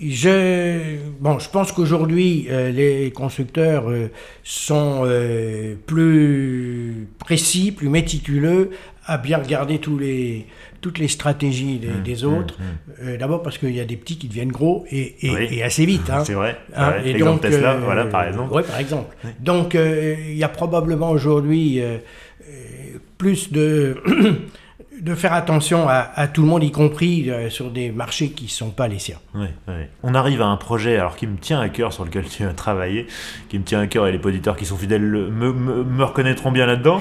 [0.01, 4.11] je, bon, je pense qu'aujourd'hui, euh, les constructeurs euh,
[4.44, 5.09] sont
[5.87, 8.70] plus précis, plus méticuleux,
[9.07, 10.46] à bien regarder tous les,
[10.81, 12.59] toutes les stratégies des, mmh, mmh, autres.
[12.59, 13.16] Mmh.
[13.16, 16.11] D'abord parce qu'il y a des petits qui deviennent gros et, et, assez vite.
[16.11, 16.25] Hein.
[16.25, 16.59] C'est vrai.
[16.75, 18.53] Hein, et donc, Tesla, voilà, par exemple.
[18.53, 19.16] Oui, par exemple.
[19.40, 21.81] Donc, il y a probablement aujourd'hui
[23.16, 23.96] plus de
[25.01, 28.51] de faire attention à, tout le monde, y compris euh, sur des marchés qui ne
[28.51, 29.19] sont pas les siens.
[30.03, 32.53] On arrive à un projet alors qui me tient à cœur, sur lequel tu as
[32.53, 33.07] travaillé,
[33.49, 37.01] qui me tient à cœur et les auditeurs qui sont fidèles me, reconnaîtront bien là-dedans.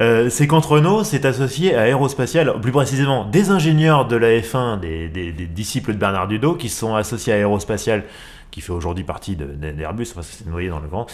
[0.00, 4.80] Euh, c'est quand Renault s'est associé à Aérospatial, plus précisément des ingénieurs de la F1,
[4.80, 8.04] des, disciples de Bernard Dudo, qui sont associés à Aérospatial
[8.50, 11.08] qui fait aujourd'hui partie d'Airbus, enfin c'est noyé dans le vent,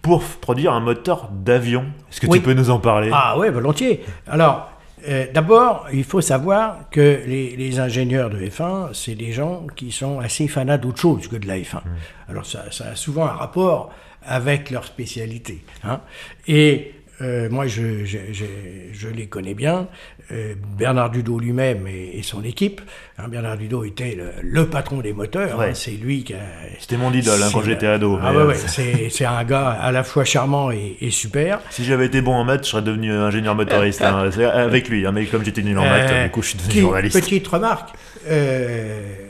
[0.00, 1.84] pour produire un moteur d'avion.
[2.10, 3.10] Est-ce que tu peux nous en parler?
[3.12, 4.02] Ah ouais, volontiers.
[4.26, 4.70] Alors,
[5.06, 10.20] euh, d'abord, il faut savoir que les, ingénieurs de F1, c'est des gens qui sont
[10.20, 11.76] assez fanats d'autre chose que de la F1.
[11.76, 11.80] Mmh.
[12.28, 15.64] Alors ça, ça, a souvent un rapport avec leur spécialité.
[15.84, 16.00] Hein.
[16.48, 19.88] Et euh, moi, je, je, les connais bien.
[20.32, 22.80] Euh, Bernard Dudo lui-même et, son équipe.
[23.18, 25.60] Hein, Bernard Dudo était le, patron des moteurs.
[25.60, 26.38] Hein, c'est lui qui a.
[26.80, 28.18] C'était mon idole hein, quand j'étais ado.
[28.20, 31.60] Ah ouais, euh, c'est un gars à la fois charmant et, super.
[31.70, 35.06] Si j'avais été bon en maths, je serais devenu ingénieur motoriste avec lui.
[35.12, 37.20] mais comme j'étais nul en maths, du coup, je suis devenu journaliste.
[37.20, 37.90] Petite remarque,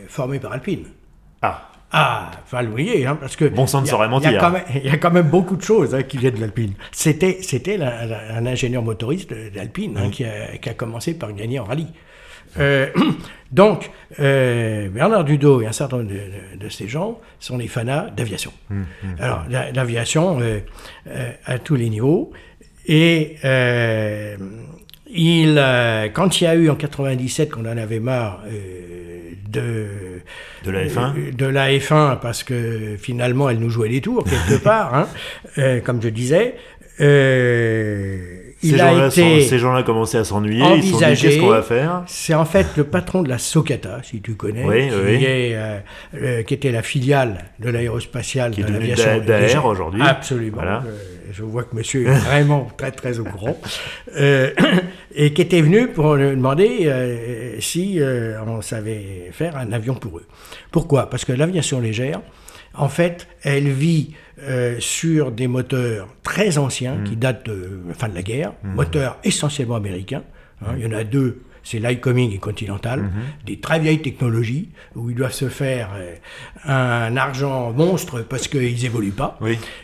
[0.09, 0.85] formé par Alpine.
[1.42, 1.68] Ah.
[1.92, 3.44] Ah, enfin, le voyez, hein, parce que.
[3.44, 4.31] Bon sang ne saurait mentir.
[4.75, 6.75] Il y, a quand même beaucoup de choses hein, qui viennent de l'Alpine.
[6.90, 11.87] C'était, c'était un ingénieur motoriste d'Alpine hein, qui, a, commencé par gagner en rallye.
[12.59, 12.88] Euh,
[13.53, 16.11] donc, euh, Bernard Dudo et un certain nombre
[16.59, 18.53] de, ces gens sont des fanats d'aviation.
[18.70, 19.16] Hum, hum.
[19.20, 20.61] Alors, l'aviation euh,
[21.44, 22.33] à tous les niveaux.
[22.87, 23.37] Et
[25.09, 28.42] il, quand il y a eu en 97 qu'on en avait marre
[29.49, 29.87] de,
[30.66, 34.24] de la F1 euh, De la F1, parce que finalement, elle nous jouait des tours,
[34.24, 35.09] quelque part, hein,
[35.59, 36.55] euh, comme je disais.
[37.00, 42.02] Euh, ces gens-là gens commençaient à s'ennuyer, ils se sont dit qu'est-ce qu'on va faire
[42.07, 44.90] C'est en fait le patron de la Socata, si tu connais,
[46.12, 50.02] qui, qui était la filiale de l'aérospatiale de l'aviation d'AR aujourd'hui.
[50.02, 50.62] Absolument.
[51.33, 53.57] je vois que monsieur est vraiment très très au courant.
[55.16, 59.94] et qui était venu pour lui demander euh, si euh, on savait faire un avion
[59.94, 60.26] pour eux.
[60.70, 61.09] Pourquoi?
[61.09, 62.20] Parce que l'aviation légère,
[62.74, 67.20] en fait, elle vit euh, sur des moteurs très anciens qui mmh.
[67.20, 68.75] datent de la fin de la guerre, mmh.
[68.75, 70.22] moteurs essentiellement américains.
[70.62, 70.75] Hein.
[70.77, 73.11] il y en a deux c'est l'Icoming et Continental, mhm.
[73.44, 76.14] des très vieilles technologies où ils doivent se faire euh,
[76.64, 79.37] un argent monstre parce qu'ils évoluent pas,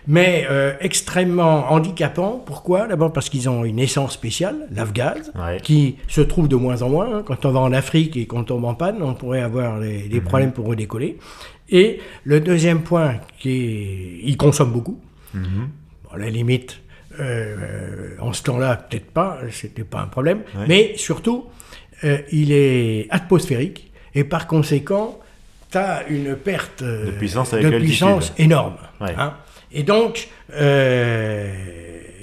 [0.06, 2.40] mais euh, extrêmement handicapants.
[2.46, 2.86] Pourquoi?
[2.86, 5.32] D'abord parce qu'ils ont une essence spéciale, l'Afgaz,
[5.64, 7.16] qui se trouve de moins en moins.
[7.16, 7.22] Hein.
[7.26, 10.20] Quand on va en Afrique et qu'on tombe en panne, on pourrait avoir des, mhm.
[10.20, 11.18] problèmes pour redécoller.
[11.68, 15.00] Et le deuxième point, qui est, ils consomment beaucoup.
[15.34, 15.68] Mhm.
[16.12, 16.82] à la limite,
[17.18, 20.42] euh, en ce temps-là, peut-être pas, c'était pas un problème.
[20.68, 21.46] Mais surtout,
[22.04, 25.18] euh, il est atmosphérique et par conséquent,
[25.70, 27.54] tu as une perte de puissance,
[28.36, 28.76] énorme.
[29.00, 29.34] Hein.
[29.72, 31.50] Et donc, euh,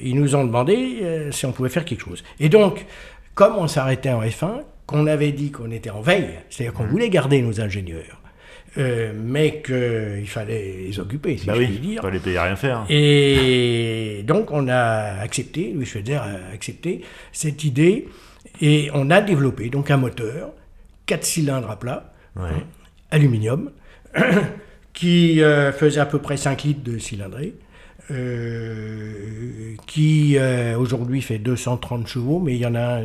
[0.02, 2.24] ils nous ont demandé euh, si on pouvait faire quelque chose.
[2.40, 2.86] Et donc,
[3.34, 6.90] comme on s'arrêtait en F1, qu'on avait dit qu'on était en veille, c'est-à-dire qu'on mmh.
[6.90, 8.19] voulait garder nos ingénieurs,
[8.78, 12.02] mais qu'il fallait les occuper, si bah je puis dire.
[12.04, 12.86] Il fallait payer rien faire.
[12.90, 17.02] Et donc on a accepté, Louis Schweitzer a accepté
[17.32, 18.08] cette idée
[18.62, 20.52] et on a développé donc un moteur,
[21.06, 22.14] 4 cylindres à plat,
[23.12, 23.72] aluminium,
[24.94, 27.56] qui euh, faisait à peu près 5 litres de cylindrée,
[28.12, 30.38] euh, qui
[30.78, 33.02] aujourd'hui fait 230 chevaux, mais il y en a,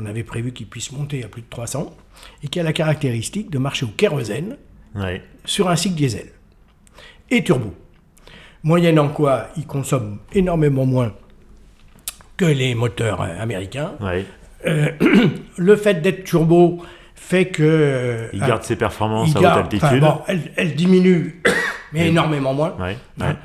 [0.00, 1.94] on avait prévu qu'il puisse monter à plus de 300,
[2.42, 4.56] et qui a la caractéristique de marcher au kérosène
[5.44, 6.28] sur un cycle diesel
[7.30, 7.74] et turbo.
[8.62, 11.12] Moyennant quoi, il consomme énormément moins
[12.36, 13.92] que les moteurs américains.
[14.64, 16.82] le fait d'être turbo
[17.14, 18.30] fait que...
[18.32, 20.00] il garde ses performances à haute altitude.
[20.00, 20.20] Bon,
[20.56, 21.42] elle, diminue,
[21.92, 22.76] mais énormément moins.
[23.20, 23.36] Hein.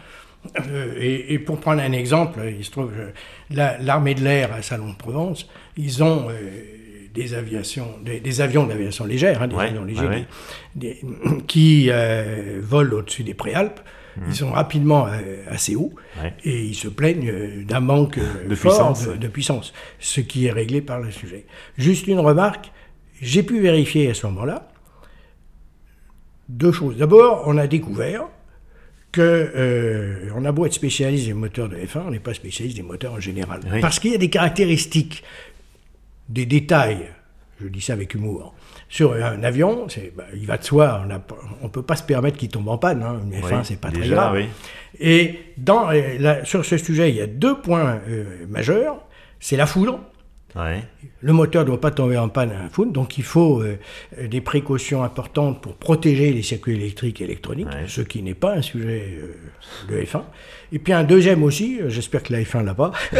[0.71, 2.91] Euh, et, pour prendre un exemple, il se trouve
[3.49, 6.78] l'armée de l'air à Salon de Provence, ils ont euh,
[7.19, 10.25] des aviations, des, avions d'aviation légère, hein, des avions légers,
[11.47, 13.79] qui euh, volent au-dessus des préalpes.
[14.17, 14.21] Mmh.
[14.27, 15.07] Ils sont rapidement
[15.47, 15.93] assez hauts
[16.43, 19.07] et ils se plaignent d'un manque de, puissance.
[19.07, 21.45] de, puissance, ce qui est réglé par le sujet.
[21.77, 22.71] Juste une remarque,
[23.21, 24.69] j'ai pu vérifier à ce moment-là
[26.49, 26.97] deux choses.
[26.97, 28.23] D'abord, on a découvert
[29.11, 32.77] que euh, on a beau être spécialiste des moteurs de F1, on n'est pas spécialiste
[32.77, 33.61] des moteurs en général.
[33.81, 35.23] Parce qu'il y a des caractéristiques,
[36.29, 37.09] des détails,
[37.61, 38.53] je dis ça avec humour,
[38.87, 41.05] sur un avion, bah, il va de soi,
[41.61, 43.03] on ne peut pas se permettre qu'il tombe en panne.
[43.03, 43.19] Hein.
[43.23, 44.43] Une F1, c'est pas très grave.
[44.99, 45.89] Et dans,
[46.43, 49.03] sur ce sujet, il y a deux points euh, majeurs.
[49.39, 49.99] C'est la foudre,
[51.21, 53.77] le moteur ne doit pas tomber en panne à un foot, donc il faut euh,
[54.27, 58.61] des précautions importantes pour protéger les circuits électriques et électroniques, ce qui n'est pas un
[58.61, 59.35] sujet euh,
[59.89, 60.23] de F1.
[60.71, 62.91] Et puis un deuxième aussi, euh, j'espère que la F1 l'a pas,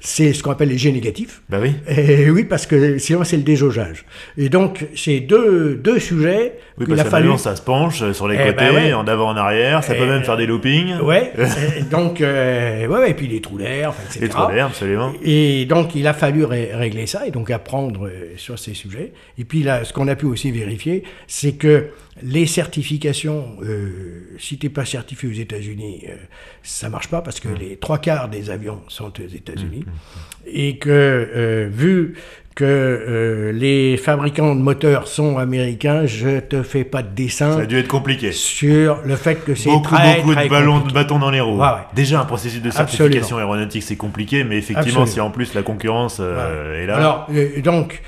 [0.00, 1.42] c'est ce qu'on appelle les G négatifs.
[1.48, 1.74] Bah oui.
[1.88, 4.04] Et oui, parce que sinon c'est le déjaugeage.
[4.36, 7.36] Et donc c'est deux, deux sujets oui, parce a fallu.
[7.38, 10.24] ça se penche sur les eh côtés, ben en avant, en arrière, ça peut même
[10.24, 10.98] faire des loopings.
[11.00, 11.32] Ouais.
[11.90, 14.20] donc ouais, ouais, et puis les trous d'air, etc.
[14.22, 15.12] Les trous d'air, absolument.
[15.22, 19.12] Et donc il a fallu régler ça et donc apprendre euh, sur ces sujets.
[19.38, 21.88] Et puis là, ce qu'on a pu aussi vérifier, c'est que
[22.22, 26.16] les certifications, euh, si tu n'es pas certifié aux États-Unis, ça euh,
[26.62, 27.58] ça marche pas parce que mmh.
[27.58, 29.84] les trois quarts des avions sont aux États-Unis.
[29.86, 32.14] Mmh, mmh, et que, vu
[32.60, 37.52] que euh, les fabricants de moteurs sont américains, je te fais pas de dessin.
[37.54, 38.32] Ça a dû être compliqué.
[38.32, 41.62] Sur le fait que c'est beaucoup, beaucoup de ballons, de bâtons dans les roues.
[41.94, 46.18] Déjà un processus de certification aéronautique c'est compliqué, mais effectivement si en plus la concurrence
[46.20, 46.96] euh, est là.
[46.96, 48.02] Alors euh, donc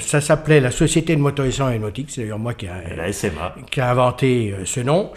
[0.00, 3.54] ça s'appelait la Société de motorisation aéronautique, c'est d'ailleurs moi qui a, la SMA.
[3.70, 5.12] qui a inventé ce nom.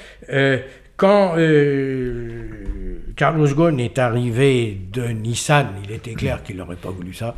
[0.97, 1.35] Quand
[3.15, 7.35] Carlos Ghosn est arrivé de Nissan, il était clair qu'il n'aurait pas voulu ça.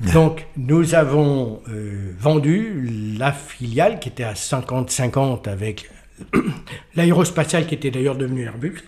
[0.12, 5.90] Donc, nous avons euh, vendu la filiale qui était à 50-50 avec
[6.94, 8.84] l'aérospatiale qui était d'ailleurs devenue Airbus.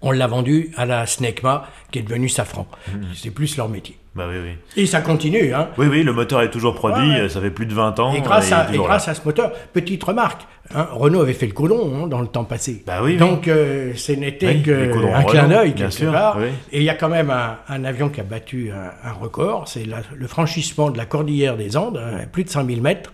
[0.00, 2.66] On l'a vendu à la SNECMA qui est devenue Safran.
[2.88, 3.00] Mmh.
[3.14, 3.98] C'est plus leur métier.
[4.18, 4.82] Bah oui, oui.
[4.82, 5.54] Et ça continue.
[5.54, 5.68] Hein.
[5.78, 8.12] Oui, oui, le moteur est toujours produit, ça fait plus de 20 ans.
[8.12, 10.42] Et grâce, à, grâce à, ce moteur, petite remarque,
[10.74, 12.82] hein, Renault avait fait le colon hein, dans le temps passé.
[12.84, 16.38] Bah oui, Donc euh, ce n'était qu'un clin d'œil quelque part.
[16.72, 20.26] Et il y a quand même un, avion qui a battu un, record, c'est le
[20.26, 23.12] franchissement de la cordillère des Andes, hein, plus de 5000 mètres,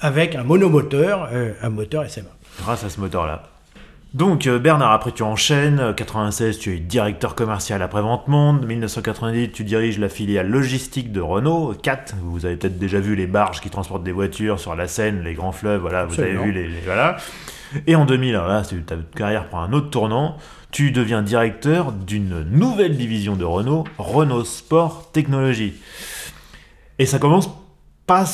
[0.00, 2.30] avec un monomoteur, euh, un moteur SMA.
[2.62, 3.42] Grâce à ce moteur-là.
[4.14, 9.52] Donc euh, Bernard, après tu enchaînes, 96 tu es directeur commercial après Vente Monde, 1990
[9.52, 13.60] tu diriges la filiale logistique de Renault, 4, vous avez peut-être déjà vu les barges
[13.60, 16.70] qui transportent des voitures sur la Seine, les grands fleuves, voilà, vous avez vu les,
[16.86, 17.18] voilà.
[17.86, 20.38] Et en 2000, alors là ta carrière prend un autre tournant,
[20.70, 25.74] tu deviens directeur d'une nouvelle division de Renault, Renault Sport Technologie.
[26.98, 27.50] Et ça commence
[28.06, 28.24] pas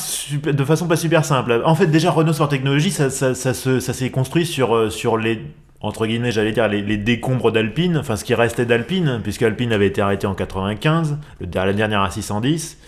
[0.41, 1.61] de façon pas super simple.
[1.65, 5.41] En fait, déjà, Renault Sport Technologie, ça, ça, ça s'est construit sur, euh, sur les
[5.85, 9.87] entre guillemets, j'allais dire, les, décombres d'Alpine, enfin ce qui restait d'Alpine, puisque Alpine avait
[9.87, 11.17] été arrêté en 95,
[11.53, 12.79] la dernière à 610.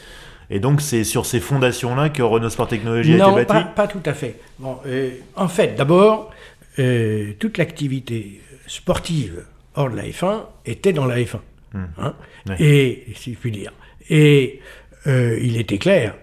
[0.49, 3.87] Et donc c'est sur ces fondations-là que Renault Sport Technology a été bâti pas, pas
[3.87, 4.39] tout à fait.
[4.59, 6.31] Bon, euh, en fait, d'abord,
[6.79, 11.39] euh, toute l'activité sportive hors de la F1 était dans la F1.
[11.73, 11.83] Hmm.
[11.99, 12.13] Hein.
[12.59, 13.73] Et, si je puis dire.
[14.09, 14.61] Et
[15.05, 16.15] euh, il était clair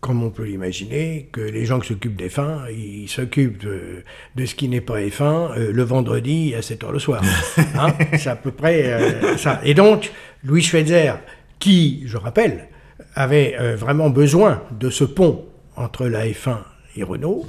[0.00, 4.54] comme on peut l'imaginer, que les gens qui s'occupent des fins, ils s'occupent de, ce
[4.54, 7.22] qui n'est pas F1 euh, le vendredi à 7h le soir.
[7.74, 9.60] Hein c'est à peu près euh, ça.
[9.64, 10.10] Et donc,
[10.42, 11.12] Louis Schweitzer,
[11.58, 12.68] qui, je rappelle,
[13.14, 15.44] avait euh, vraiment besoin de ce pont
[15.76, 16.58] entre la F1
[16.96, 17.46] et Renault,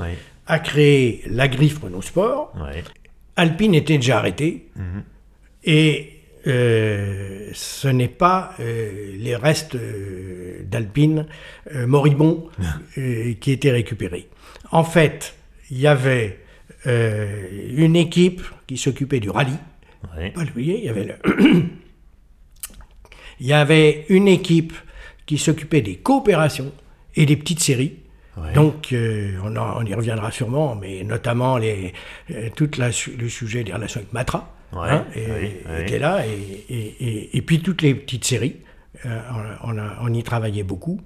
[0.47, 2.53] a créé la griffe Renault Sport.
[3.37, 4.67] Alpine était déjà arrêté.
[4.75, 5.03] Mhm.
[5.63, 11.27] Et euh, ce n'est pas euh, les restes euh, d'Alpine
[11.85, 12.49] moribonds
[12.95, 14.27] qui étaient récupérés.
[14.71, 15.35] En fait,
[15.69, 16.39] il y avait
[16.85, 19.57] une équipe qui s'occupait du rallye.
[20.17, 21.15] il y avait
[23.39, 24.73] il y avait une équipe
[25.25, 26.71] qui s'occupait des coopérations
[27.15, 27.97] et des petites séries.
[28.55, 31.93] Donc, on, y reviendra sûrement, mais notamment les,
[32.55, 34.51] tout le sujet des relations avec Matra.
[34.73, 35.05] Hein,
[35.79, 38.57] était là, et, puis toutes les petites séries,
[39.05, 41.01] on, on, y travaillait beaucoup,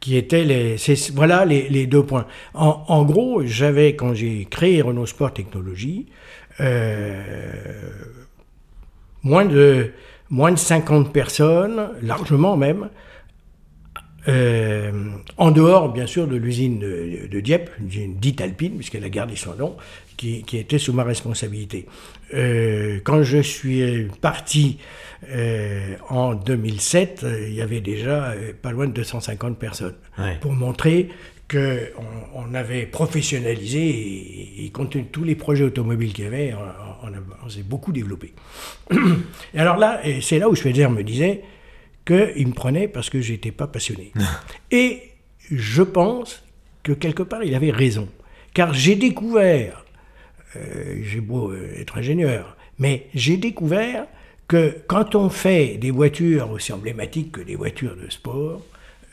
[0.00, 0.76] qui étaient les,
[1.14, 2.26] voilà les, deux points.
[2.54, 6.06] En, en gros, j'avais quand j'ai créé Renault Sport Technologie,
[9.22, 9.92] moins de
[10.30, 12.88] moins de 50 personnes, largement même,
[14.28, 14.90] euh,
[15.36, 19.54] en dehors, bien sûr, de l'usine de, Dieppe, l'usine dite Alpine, puisqu'elle a gardé son
[19.54, 19.76] nom,
[20.16, 21.86] qui, était sous ma responsabilité.
[22.34, 24.78] Euh, quand je suis parti
[25.28, 29.96] euh, en 2007, il y avait déjà pas loin de 250 personnes,
[30.40, 31.08] pour montrer
[31.48, 31.68] qu'on
[32.34, 36.54] on avait professionnalisé et, et, compte tenu de tous les projets automobiles qu'il y avait,
[36.54, 37.08] on,
[37.44, 38.34] on s'est beaucoup développé.
[39.54, 41.42] Et alors là, c'est là où Schweitzer me disait,
[42.06, 44.12] qu'il me prenait parce que j'étais pas passionné.
[44.70, 45.02] Et
[45.50, 46.42] je pense
[46.82, 48.08] que quelque part, il avait raison.
[48.54, 49.84] Car j'ai découvert,
[50.56, 54.06] euh, j'ai beau euh, être ingénieur, mais j'ai découvert
[54.48, 58.62] que quand on fait des voitures aussi emblématiques que des voitures de sport,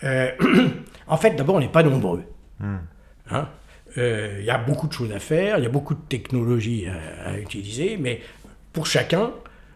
[0.03, 0.31] euh,
[1.07, 2.23] en fait, d'abord, on n'est pas nombreux.
[2.59, 2.77] Hmm.
[3.31, 3.49] Hein?
[3.95, 7.37] Il y a beaucoup de choses à faire, il y a beaucoup de technologies à,
[7.37, 8.21] utiliser, mais
[8.71, 9.31] pour chacun,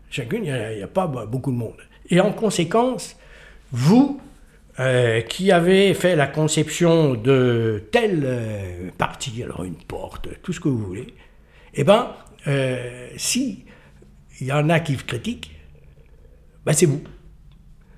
[0.10, 1.78] chacune, il n'y a, pas beaucoup de monde.
[2.10, 3.16] Et en conséquence,
[3.72, 4.20] vous,
[4.80, 10.70] euh, qui avez fait la conception de telle partie, alors une porte, tout ce que
[10.70, 11.14] vous voulez,
[11.78, 12.10] eh bien,
[12.48, 13.66] euh, si
[14.40, 15.56] il y en a qui critiquent,
[16.66, 17.02] ben c'est vous.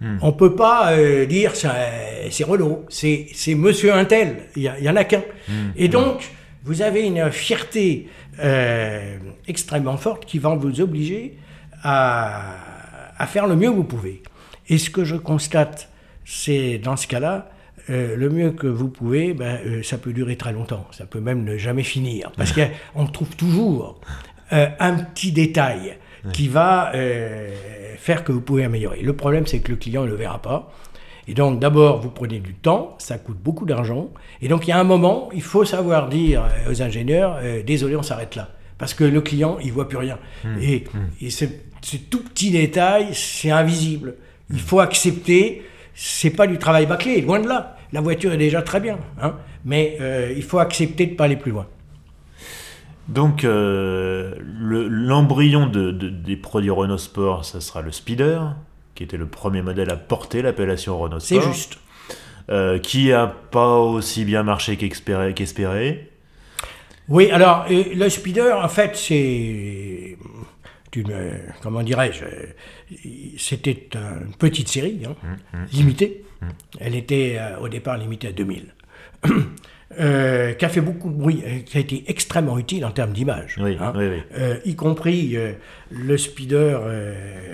[0.02, 0.18] Hmm.
[0.22, 5.24] On ne peut pas dire c'est Renault, c'est Monsieur Intel, il n'y en a qu'un.
[5.48, 5.72] Hmm.
[5.76, 6.30] Et donc,
[6.64, 8.08] vous avez une fierté
[9.48, 11.38] extrêmement forte qui va vous obliger
[11.84, 12.56] à
[13.20, 14.24] à faire le mieux que vous pouvez.
[14.70, 15.90] Et ce que je constate,
[16.26, 17.52] c'est dans ce cas-là,
[17.90, 21.20] euh, le mieux que vous pouvez, ben, euh, ça peut durer très longtemps, ça peut
[21.20, 24.00] même ne jamais finir, parce qu'on trouve toujours
[24.54, 25.98] euh, un petit détail
[26.34, 26.92] qui va
[27.98, 29.02] faire que vous pouvez améliorer.
[29.02, 30.72] Le problème, c'est que le client ne le verra pas.
[31.30, 34.10] Et donc, d'abord, vous prenez du temps, ça coûte beaucoup d'argent.
[34.42, 38.04] Et donc, il y a un moment, il faut savoir dire aux ingénieurs, désolé, on
[38.04, 38.50] s'arrête là.
[38.78, 40.18] Parce que le client, il voit plus rien.
[40.44, 40.48] Mmh.
[40.62, 41.26] Et, mmh.
[41.26, 41.46] et ce
[42.10, 44.16] tout petit détail, c'est invisible.
[44.52, 45.64] Il faut accepter,
[46.02, 47.76] c'est pas du travail bâclé, loin de là.
[47.92, 49.36] La voiture est déjà très bien, hein,
[49.66, 51.68] mais euh, il faut accepter de ne pas aller plus loin.
[53.10, 58.56] Donc, euh, l'embryon de, des produits Renault Sport, ça sera le Speeder,
[58.96, 61.44] qui était le premier modèle à porter l'appellation Renault Sport.
[61.44, 61.80] C'est juste.
[62.50, 66.10] Euh, qui a pas aussi bien marché qu'espéré.
[67.10, 70.18] oui, alors, le Speeder, en fait, c'est
[70.92, 71.32] d'une,
[71.62, 72.26] comment dirais-je,
[73.38, 75.16] c'était une petite série, hein,
[75.72, 76.24] limitée.
[76.80, 78.74] Elle était euh, au départ limitée à 2000.
[80.00, 83.12] Euh, qui a fait beaucoup de bruit, euh, qui a été extrêmement utile en termes
[83.12, 83.94] d'image, hein.
[84.64, 85.36] y compris
[85.90, 86.80] le speeder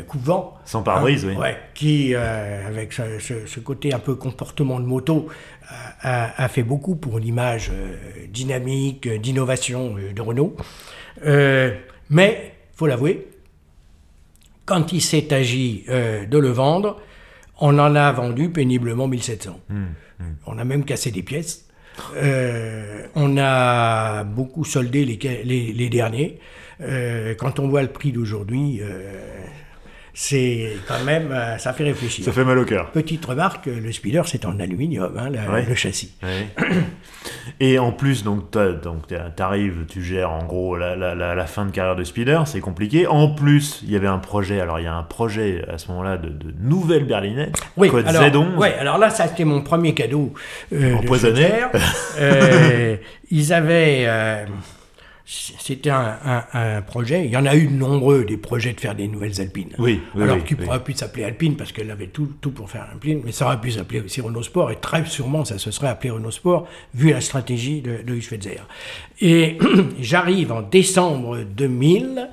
[0.06, 0.56] couvent.
[0.66, 1.48] Sans pare-brise, hein, oui.
[1.74, 5.30] qui, avec ce, côté un peu comportement de moto,
[6.02, 7.72] a, a fait beaucoup pour l'image
[8.28, 10.58] dynamique, d'innovation de Renault.
[12.10, 13.28] mais faut l'avouer,
[14.66, 17.02] quand il s'est agi euh, de le vendre,
[17.60, 19.60] on en a vendu péniblement 1700.
[19.70, 20.24] Mmh, mmh.
[20.48, 21.68] On a même cassé des pièces.
[22.16, 26.40] Euh, on a beaucoup soldé les, les, derniers.
[26.82, 28.82] Euh, quand on voit le prix d'aujourd'hui,
[30.18, 32.24] c'est quand même, euh, ça fait réfléchir.
[32.24, 32.90] Ça fait mal au cœur.
[32.92, 36.16] Petite remarque, le speeder c'est en aluminium, hein, le châssis.
[37.60, 41.96] Et en plus, donc tu arrives, tu gères en gros la, la, fin de carrière
[41.96, 43.08] de speeder, c'est compliqué.
[43.08, 45.90] En plus, il y avait un projet, alors il y a un projet à ce
[45.90, 48.48] moment-là de, de nouvelle berlinette, oui, Code alors, Z11.
[48.58, 50.34] Oui, alors là, ça a été mon premier cadeau.
[50.74, 51.50] Euh, Empoisonné.
[52.20, 52.96] euh,
[53.32, 54.46] ils avaient euh,
[55.26, 57.26] c'était un, projet.
[57.26, 59.74] Il y en a eu de nombreux, des projets de faire des nouvelles Alpines.
[59.80, 63.22] Oui, Alors, qui pourrait pu s'appeler Alpine parce qu'elle avait tout, tout pour faire Alpine,
[63.26, 66.12] mais ça aurait pu s'appeler aussi Renault Sport et très sûrement ça se serait appelé
[66.12, 68.20] Renault Sport vu la stratégie de, de
[69.22, 69.58] Et
[70.00, 72.30] j'arrive en décembre 2000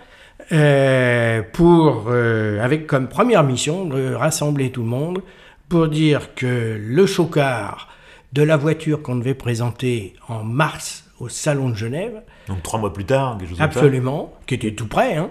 [0.50, 5.22] euh, pour, euh, avec comme première mission de rassembler tout le monde
[5.70, 7.88] pour dire que le chocard
[8.34, 12.22] de la voiture qu'on devait présenter en mars au Salon de Genève.
[12.48, 15.16] Donc trois mois plus tard, quelque chose Absolument, qui était tout prêt.
[15.16, 15.30] Hein.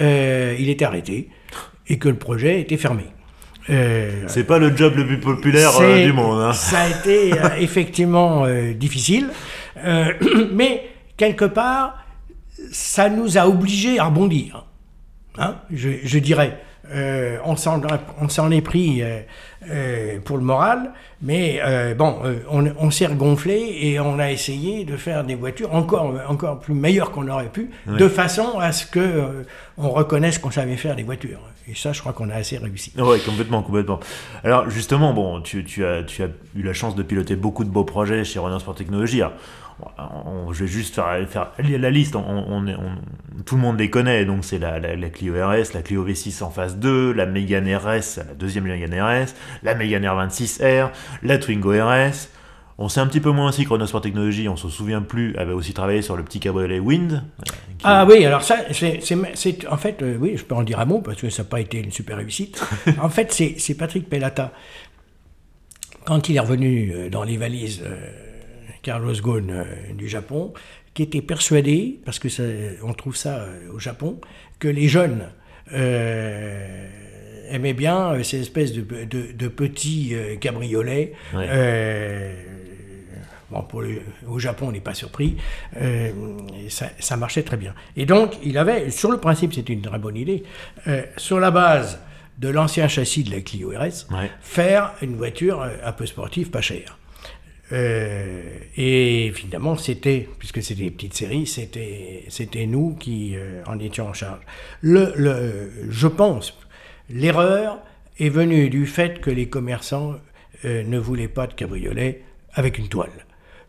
[0.00, 1.28] Euh, il était arrêté
[1.88, 3.04] et que le projet était fermé.
[3.68, 6.40] Euh, c'est pas le job le plus populaire euh, du monde.
[6.40, 6.52] Hein.
[6.52, 9.30] Ça a été effectivement difficile,
[10.52, 12.04] mais quelque part,
[12.72, 14.66] ça nous a obligés à rebondir.
[15.38, 16.58] Hein, je, dirais.
[17.44, 19.02] on s'en est pris
[20.24, 20.92] pour le moral,
[21.22, 21.60] mais
[21.96, 22.16] bon,
[22.50, 27.10] on, s'est regonflé et on a essayé de faire des voitures encore, encore plus meilleures
[27.10, 29.44] qu'on aurait pu, de façon à ce que
[29.76, 31.40] on reconnaisse qu'on savait faire des voitures.
[31.70, 32.92] Et ça, je crois qu'on a assez réussi.
[32.98, 34.00] Oui, complètement, complètement.
[34.42, 37.84] Alors justement, bon, tu, as, tu as eu la chance de piloter beaucoup de beaux
[37.84, 39.22] projets chez Renault Sport Technologies.
[40.52, 42.64] Je vais juste faire, faire la liste, on,
[43.44, 46.76] tout le monde les connaît, donc c'est la, Clio RS, la Clio V6 en phase
[46.76, 50.90] 2, la Mégane RS, la deuxième Mégane RS, la Mégane R26R,
[51.22, 52.28] la Twingo RS,
[52.82, 55.36] on sait un petit peu moins aussi que Renault Sport Technologies, on se souvient plus,
[55.36, 57.12] avait aussi travaillé sur le petit cabriolet Wind.
[57.12, 57.44] Euh,
[57.84, 61.02] ah oui, alors ça, c'est en fait, euh, oui, je peux en dire un mot
[61.02, 62.64] parce que ça n'a pas été une super réussite.
[63.02, 64.54] en fait, c'est Patrick Pellata,
[66.06, 67.84] quand il est revenu euh, dans les valises
[68.82, 69.64] Carlos Ghosn
[69.94, 70.52] du Japon,
[70.94, 72.42] qui était persuadé, parce que ça,
[72.82, 74.20] on trouve ça au Japon,
[74.58, 75.28] que les jeunes
[75.72, 81.12] aimaient bien ces espèces de, de, petits cabriolets
[83.50, 83.82] Bon, pour
[84.28, 85.36] au Japon, on n'est pas surpris.
[85.76, 86.10] Euh,
[86.68, 87.74] ça, marchait très bien.
[87.96, 90.44] Et donc, il avait, sur le principe, c'était une très bonne idée,
[90.86, 91.98] euh, sur la base
[92.38, 94.06] de l'ancien châssis de la Clio RS,
[94.40, 96.96] faire une voiture euh, un peu sportive, pas chère.
[97.72, 104.12] Et évidemment, c'était, puisque c'était des petites séries, c'était, c'était nous qui en étions en
[104.12, 104.40] charge.
[104.80, 106.58] Le, le, je pense,
[107.08, 107.78] l'erreur
[108.18, 110.16] est venue du fait que les commerçants
[110.64, 112.22] ne voulaient pas de cabriolet
[112.54, 113.10] avec une toile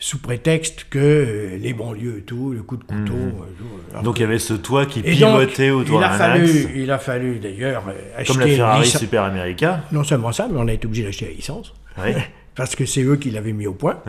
[0.02, 3.14] sous prétexte que euh, les banlieues et tout, le coup de couteau.
[3.14, 3.34] Mhm.
[3.96, 6.52] Euh, donc il y avait ce toit qui pivotait autour d'un axe.
[6.76, 7.84] Il a fallu d'ailleurs
[8.18, 8.34] acheter.
[8.34, 9.84] Comme la Ferrari Super America.
[9.92, 11.74] Non seulement ça, mais on a été obligé d'acheter la licence.
[12.56, 14.02] parce que c'est eux qui l'avaient mis au point.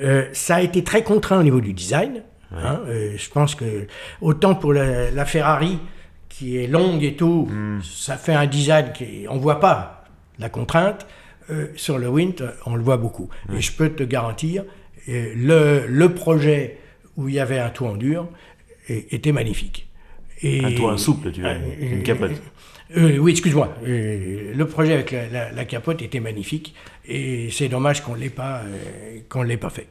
[0.00, 2.22] Euh, ça a été très contraint au niveau du design.
[2.54, 2.82] Hein,
[3.16, 3.86] je pense que
[4.20, 5.78] autant pour la, Ferrari,
[6.28, 7.80] qui est longue et tout, hmm.
[7.82, 10.04] ça fait un design qui on voit pas
[10.38, 11.06] la contrainte.
[11.76, 13.30] sur le Wind, on le voit beaucoup.
[13.54, 14.64] Et je peux te garantir
[15.06, 16.78] le, le, projet
[17.16, 18.28] où il y avait un toit en dur
[18.88, 19.88] était magnifique.
[20.42, 22.32] Et, un toit souple, tu vois, une capote.
[22.96, 23.74] Euh, oui, excuse-moi.
[23.86, 26.74] Euh, le projet avec la, capote était magnifique
[27.06, 29.88] et c'est dommage qu'on ne l'ait pas, euh, qu'on l'ait pas fait.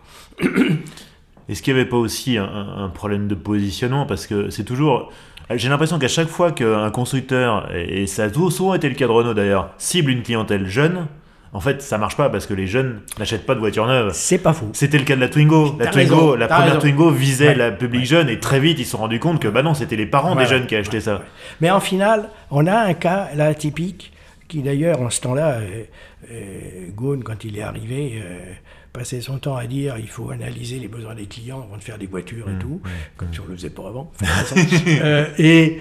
[1.50, 4.06] Est-ce qu'il n'y avait pas aussi un, problème de positionnement?
[4.06, 5.12] Parce que c'est toujours.
[5.54, 9.12] J'ai l'impression qu'à chaque fois qu'un constructeur, et ça a souvent été le cas de
[9.12, 11.08] Renault d'ailleurs, cible une clientèle jeune,
[11.54, 14.12] en fait, ça marche pas parce que les jeunes n'achètent pas de voitures neuves.
[14.14, 14.70] C'est pas fou.
[14.72, 15.76] C'était le cas de la Twingo.
[15.78, 19.00] La Twingo, la première Twingo visait la public jeune et très vite ils se sont
[19.00, 21.22] rendus compte que bah non, c'était les parents des jeunes qui achetaient ça.
[21.60, 24.14] Mais en final, on a un cas là typique
[24.52, 25.84] qui d'ailleurs en ce temps-là, euh,
[26.30, 28.54] euh quand il est arrivé, euh,
[28.92, 31.98] passait son temps à dire il faut analyser les besoins des clients avant de faire
[31.98, 32.82] des voitures et mmh, tout,
[33.16, 34.12] comme si on le faisait pas avant.
[34.88, 35.80] euh, et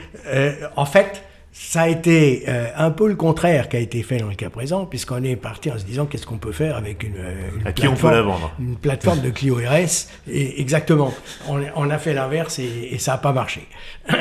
[0.76, 4.28] en fait ça a été euh, un peu le contraire qui a été fait dans
[4.28, 7.16] le cas présent, puisqu'on est parti en se disant qu'est-ce qu'on peut faire avec une,
[7.16, 10.09] euh, à qui on peut la vendre Une plateforme de Clio RS.
[10.30, 11.12] Et exactement.
[11.48, 13.66] On, a fait l'inverse et, ça n'a pas marché.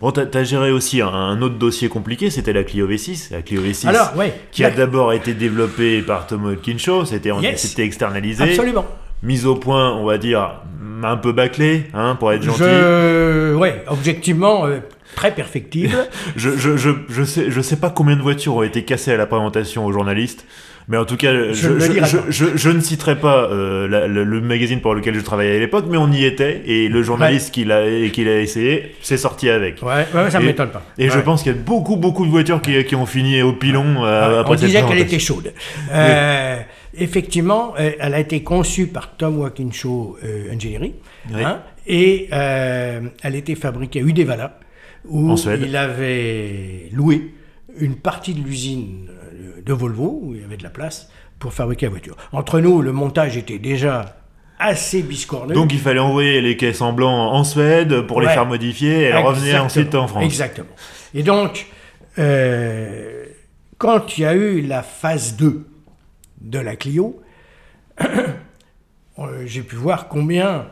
[0.00, 3.32] bon, tu as, géré aussi un, autre dossier compliqué, c'était la Clio V6.
[3.32, 8.42] La Clio V6 Alors, ouais, qui a d'abord été développée par Tom Kinshaw, c'était externalisé.
[8.42, 8.84] Absolument.
[9.22, 10.60] Mise au point, on va dire,
[11.02, 12.62] un peu bâclé, hein, pour être gentil.
[12.62, 13.54] Je...
[13.54, 14.80] Ouais, objectivement, euh,
[15.14, 15.94] très perfectible.
[16.36, 19.16] je, je, je, je, sais, je sais pas combien de voitures ont été cassées à
[19.16, 20.46] la présentation aux journalistes.
[20.86, 25.20] Mais en tout cas, je, je, ne citerai pas euh, le, magazine pour lequel je
[25.20, 29.48] travaillais à l'époque, mais on y était, et le journaliste qui l'a essayé s'est sorti
[29.48, 29.82] avec.
[29.82, 30.82] Ouais, ouais ça m'étonne pas.
[30.98, 33.54] Et je pense qu'il y a beaucoup, beaucoup de voitures qui, qui ont fini au
[33.54, 35.54] pilon euh, après On disait qu'elle était chaude.
[35.90, 36.58] Euh,
[36.98, 40.18] effectivement, elle a été conçue par Tom Wakinshaw
[40.52, 40.92] Engineering,
[41.34, 44.58] hein, et elle était fabriquée à Udevala,
[45.06, 47.34] où il avait loué
[47.78, 49.08] une partie de l'usine
[49.64, 52.16] de Volvo, où il y avait de la place, pour fabriquer la voiture.
[52.32, 54.16] Entre nous, le montage était déjà
[54.58, 55.52] assez biscornu.
[55.54, 59.14] Donc il fallait envoyer les caisses en blanc en Suède pour les faire modifier et
[59.14, 60.24] revenir ensuite en France.
[60.24, 60.68] Exactement.
[61.12, 61.66] Et donc,
[62.18, 63.24] euh,
[63.78, 65.66] quand il y a eu la phase 2
[66.40, 67.20] de la Clio,
[68.00, 70.66] euh, j'ai pu voir combien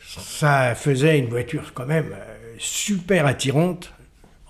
[0.00, 3.92] ça faisait une voiture quand même euh, super attirante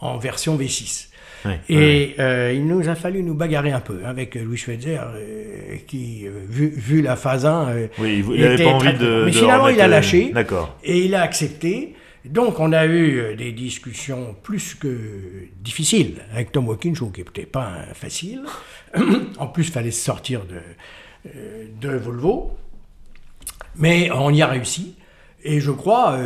[0.00, 1.09] en version V6.
[1.68, 6.26] et euh, il nous a fallu nous bagarrer un peu avec Louis Schweitzer, euh, qui,
[6.26, 9.24] euh, vu, la phase 1, oui, il n'avait pas envie de.
[9.26, 10.32] Mais finalement, il a lâché.
[10.82, 11.94] Et il a accepté.
[12.24, 14.88] Donc, on a eu des discussions plus que
[15.61, 18.42] difficiles avec Tom Watkins, qui n'était pas facile.
[19.38, 21.30] en plus, il fallait sortir de,
[21.80, 22.57] de Volvo.
[23.76, 24.96] Mais on y a réussi.
[25.49, 26.18] Et je crois,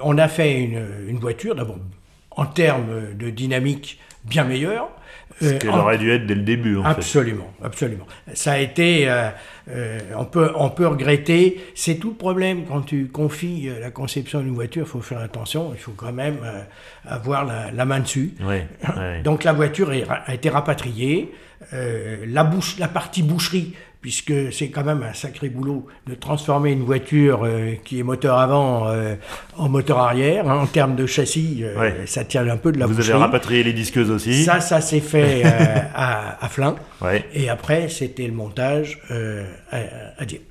[0.00, 1.78] on a fait une, une voiture, d'abord
[2.38, 4.88] en termes de dynamique bien meilleure,
[5.40, 6.76] Ce qu'elle aurait dû être dès le début.
[6.76, 8.06] En absolument, absolument.
[8.32, 9.08] Ça a été,
[10.16, 11.60] on peut, on peut regretter.
[11.74, 14.84] C'est tout le problème quand tu confies la conception d'une voiture.
[14.86, 15.72] Il faut faire attention.
[15.74, 16.38] Il faut quand même
[17.06, 18.34] avoir la, main dessus.
[19.24, 21.32] Donc la voiture a été rapatriée.
[21.72, 26.84] la bouche, la partie boucherie puisque c'est quand même un sacré boulot de transformer une
[26.84, 29.16] voiture euh, qui est moteur avant euh,
[29.56, 30.48] en moteur arrière.
[30.48, 33.64] Hein, en termes de châssis, euh, ça tient un peu de la Vous avez rapatrié
[33.64, 35.42] les disqueuses aussi Ça, ça s'est fait
[35.94, 36.76] à, à Flin.
[37.34, 39.00] Et après, c'était le montage
[39.70, 39.78] à,
[40.18, 40.42] à Dieppe.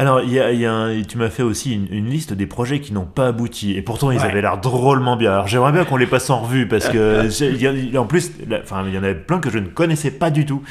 [0.00, 3.26] Alors, y y a tu m'as fait aussi une, liste des projets qui n'ont pas
[3.26, 5.32] abouti, et pourtant ils avaient l'air drôlement bien.
[5.32, 8.98] Alors j'aimerais bien qu'on les passe en revue, parce que en plus, enfin, il y
[8.98, 10.62] en avait plein que je ne connaissais pas du tout.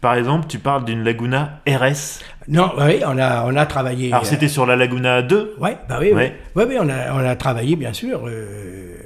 [0.00, 2.24] Par exemple, tu parles d'une Laguna RS.
[2.48, 4.10] Non, oui, on a, on a travaillé.
[4.10, 6.32] Alors c'était sur la Laguna 2 Ouais, bah oui, oui.
[6.56, 8.22] Oui, oui, on, a, on a travaillé, bien sûr.
[8.26, 8.96] Euh,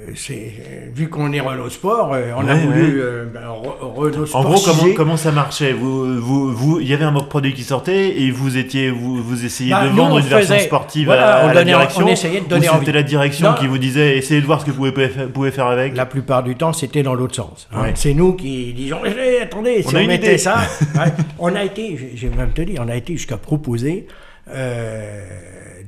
[0.93, 4.41] vu qu'on est Renault Sport, euh, on a voulu euh, ben, Renault Sport.
[4.41, 5.73] En gros, comment, comment ça marchait?
[5.73, 9.45] Vous, vous, vous, Il y avait un produit qui sortait et vous étiez, vous, vous
[9.45, 12.05] essayez bah, de vendre une version sportive à, la direction.
[12.05, 14.71] On essayait de donner C'était la direction qui vous disait essayez de voir ce que
[14.71, 14.91] vous
[15.33, 15.95] pouvez, faire avec.
[15.95, 17.67] La plupart du temps, c'était dans l'autre sens.
[17.73, 17.91] Hein.
[17.95, 20.57] C'est nous qui disions eh, attendez, si on, mettait ça,
[21.39, 24.07] on a été, je vais même te dire, on a été jusqu'à proposer
[24.49, 25.25] euh,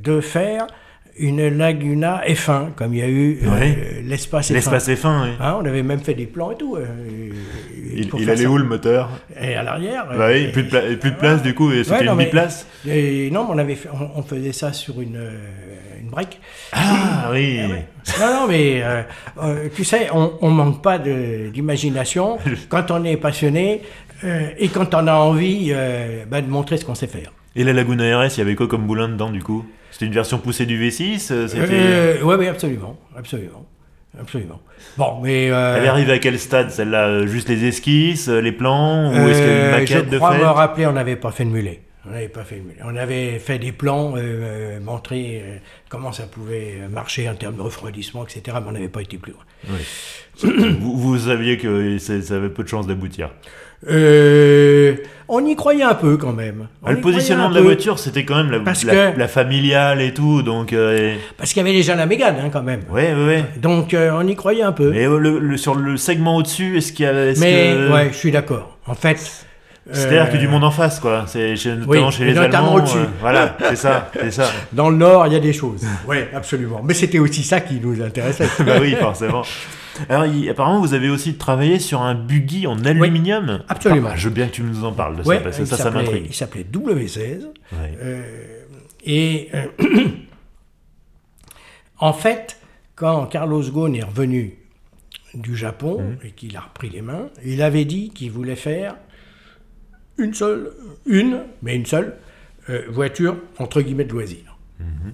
[0.01, 0.67] de faire
[1.19, 4.53] une Laguna F1, comme il y a eu euh, l'espace F1.
[4.53, 5.29] L'espace F1, oui.
[5.39, 6.77] Hein, on avait même fait des plans et tout.
[6.77, 6.85] Euh,
[7.93, 9.09] il, allait où le moteur?
[9.39, 10.07] Et à l'arrière.
[10.17, 13.47] Bah oui, plus, de plus de place du coup, et c'était une biplace et, Non,
[13.49, 13.77] on, avait
[14.15, 15.19] on, faisait ça sur une,
[16.01, 16.39] une brique.
[16.71, 18.81] Ah oui ah Non, non, mais
[19.75, 22.37] tu sais, on ne manque pas d'imagination
[22.69, 23.81] quand on est passionné
[24.23, 25.73] et quand on a envie
[26.29, 27.31] bah, de montrer ce qu'on sait faire.
[27.55, 29.65] Et la Laguna RS, il y avait quoi comme boulin dedans du coup?
[29.99, 33.65] C'était une version poussée du V6 euh, euh, Oui, absolument, absolument.
[34.17, 34.61] Absolument.
[34.97, 35.51] Bon, mais.
[35.51, 37.25] Euh, Elle est arrivée à quel stade celle-là?
[37.25, 40.45] Juste les esquisses, les plans Ou est-ce qu'il y a une maquette je crois me
[40.45, 41.81] rappeler, on n'avait pas fait de mulet.
[42.07, 42.79] On n'avait pas fait de mulet.
[42.85, 44.15] On avait fait des plans,
[44.81, 48.55] montrer comment ça pouvait marcher en termes de refroidissement, etc.
[48.61, 49.43] Mais on n'avait pas été plus loin.
[49.69, 50.45] Oui.
[50.79, 53.31] vous, vous, saviez que ça avait peu de chances d'aboutir?
[53.87, 54.95] Euh,
[55.27, 56.67] on y croyait un peu quand même.
[56.83, 60.73] Ah, le positionnement de la voiture, c'était quand même la, la, familiale et tout, donc.
[60.73, 62.81] Euh, parce qu'il y avait déjà la Mégane hein, quand même.
[62.89, 63.45] Ouais, ouais, ouais.
[63.57, 64.91] Donc euh, on y croyait un peu.
[64.91, 67.33] Mais le, sur le segment au-dessus, est-ce qu'il y avait.
[67.39, 68.77] Mais ouais, je suis d'accord.
[68.87, 69.45] En fait.
[69.91, 71.25] C'est-à-dire que du monde en face, quoi.
[71.27, 72.83] C'est notamment chez les Allemands.
[73.19, 74.49] voilà, c'est ça, c'est ça.
[74.73, 75.85] Dans le Nord, il y a des choses.
[76.07, 76.81] Oui, absolument.
[76.83, 78.47] Mais c'était aussi ça qui nous intéressait.
[78.65, 79.43] bah oui, forcément.
[80.07, 83.63] Alors, apparemment, vous avez aussi travaillé sur un buggy en aluminium.
[83.67, 84.11] absolument.
[84.15, 86.25] je veux bien que tu nous en parles de ça, parce que ça, ça m'intrigue.
[86.27, 87.47] Il s'appelait W16.
[87.73, 88.23] Euh,
[89.05, 89.67] et euh,
[91.99, 92.57] en fait,
[92.95, 94.55] quand Carlos Ghosn est revenu
[95.33, 96.17] du Japon mhm.
[96.23, 98.95] et qu'il a repris les mains, il avait dit qu'il voulait faire
[100.19, 100.71] une seule,
[101.05, 102.15] une, mais une seule,
[102.69, 104.57] euh, voiture entre guillemets de loisir.
[104.79, 105.13] Mhm.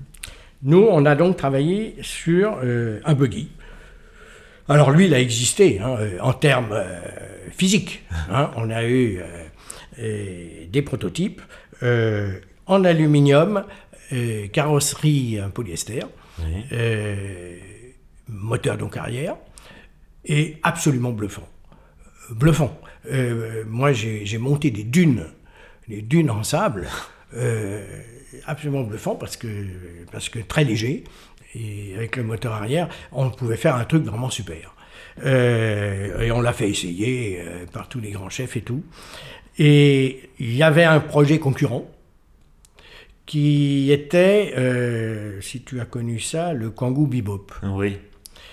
[0.63, 3.49] Nous, on a donc travaillé sur un buggy
[4.67, 6.99] alors lui, il a existé hein, euh, en termes euh,
[7.51, 8.03] physiques.
[8.29, 8.51] Hein.
[8.55, 9.21] on a eu
[9.99, 11.41] euh, des prototypes
[12.67, 13.63] en aluminium,
[14.53, 15.99] carrosserie en polyester,
[18.27, 19.35] moteur donc arrière,
[20.23, 21.47] et absolument bluffant.
[22.31, 22.75] Bluffant.
[23.67, 25.25] Moi, j'ai monté des dunes,
[25.87, 26.87] des dunes en sable,
[28.45, 29.47] absolument bluffant parce que,
[30.11, 31.03] parce que très léger
[31.55, 34.75] et avec le moteur arrière, on pouvait faire un truc vraiment super.
[35.23, 38.83] Euh, et on l'a fait essayer euh, par tous les grands chefs et tout.
[39.57, 41.89] Et il y avait un projet concurrent
[43.25, 47.47] qui était, euh, si tu as connu ça, le Kangoo Bebop.
[47.63, 47.97] Oui.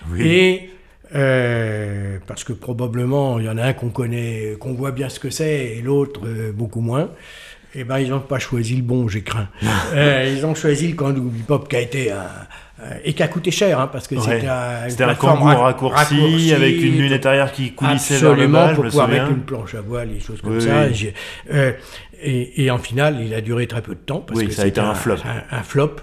[0.09, 0.21] oui.
[0.21, 0.69] Et
[1.13, 5.29] parce que probablement il y en a un qu'on connaît, qu'on voit bien ce que
[5.29, 6.21] c'est, et l'autre
[6.53, 7.09] beaucoup moins.
[7.75, 9.47] Eh ben, ils n'ont pas choisi le bon, j'ai craint.
[9.95, 12.27] ils ont choisi le Kangoo Bebop qui a été un, euh,
[13.03, 16.97] et qui a coûté cher, hein, parce que c'était un, c'était un raccourci, avec une
[16.97, 20.19] lunette arrière qui coulissait vers le bas, pour pouvoir mettre une planche à voile, des
[20.19, 20.87] choses comme ça.
[21.51, 21.71] Euh,
[22.25, 24.67] et, en finale, il a duré très peu de temps parce oui, que ça a
[24.67, 25.17] été un, flop.
[25.51, 25.97] Un, flop.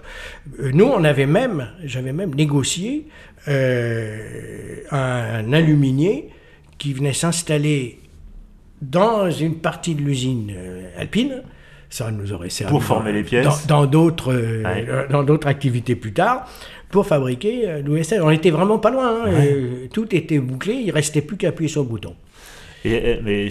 [0.60, 3.08] Euh, nous, on avait même, j'avais même négocié
[3.46, 6.28] un, aluminier
[6.78, 7.98] qui venait s'installer
[8.80, 10.54] dans une partie de l'usine
[10.96, 11.42] alpine
[11.90, 16.12] ça nous aurait servi pour former les pièces dans d'autres euh, dans d'autres activités plus
[16.12, 16.46] tard
[16.90, 18.22] pour fabriquer euh, l'OSL.
[18.22, 19.26] On était vraiment pas loin.
[19.26, 19.42] Hein,
[19.92, 20.74] tout était bouclé.
[20.74, 22.14] Il restait plus qu'à appuyer sur le bouton.
[22.84, 23.48] Et, mais,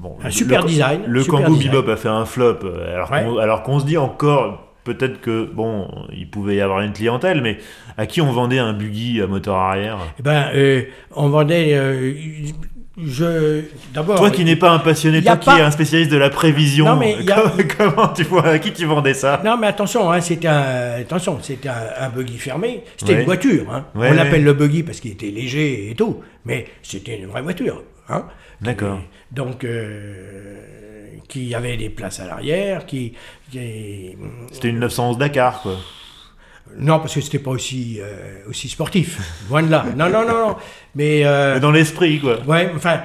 [0.00, 1.02] bon, un super design.
[1.06, 5.44] Le Kangoo Bebop a fait un flop, euh, alors qu'on se dit encore peut-être que
[5.44, 7.58] bon, il pouvait y avoir une clientèle, mais
[7.98, 9.98] à qui on vendait un buggy à moteur arrière?
[10.18, 10.46] Eh ben,
[11.14, 11.74] on vendait
[12.96, 14.16] je d'abord.
[14.16, 16.96] Toi qui n'es pas un passionné, toi qui es un spécialiste de la prévision, non,
[16.96, 17.16] mais
[17.78, 19.40] comment, tu vois à qui tu vendais ça?
[19.44, 23.72] Non mais attention, hein, c'était un attention, c'était un, buggy fermé, c'était une voiture.
[23.72, 23.86] Hein.
[23.94, 27.82] On l'appelle le buggy parce qu'il était léger et tout, mais c'était une vraie voiture.
[28.08, 28.26] Hein.
[28.60, 29.00] D'accord.
[29.32, 30.56] Donc euh,
[31.26, 33.14] qui avait des places à l'arrière, qui,
[33.50, 34.16] qui...
[34.52, 35.76] C'était une 911 Dakar quoi.
[36.78, 39.20] Non, parce que c'était pas aussi, euh, aussi sportif.
[39.48, 39.86] Loin de là.
[39.96, 40.56] Non, non, non, non.
[40.94, 42.40] Mais, euh, dans l'esprit, quoi.
[42.46, 43.02] Ouais, enfin,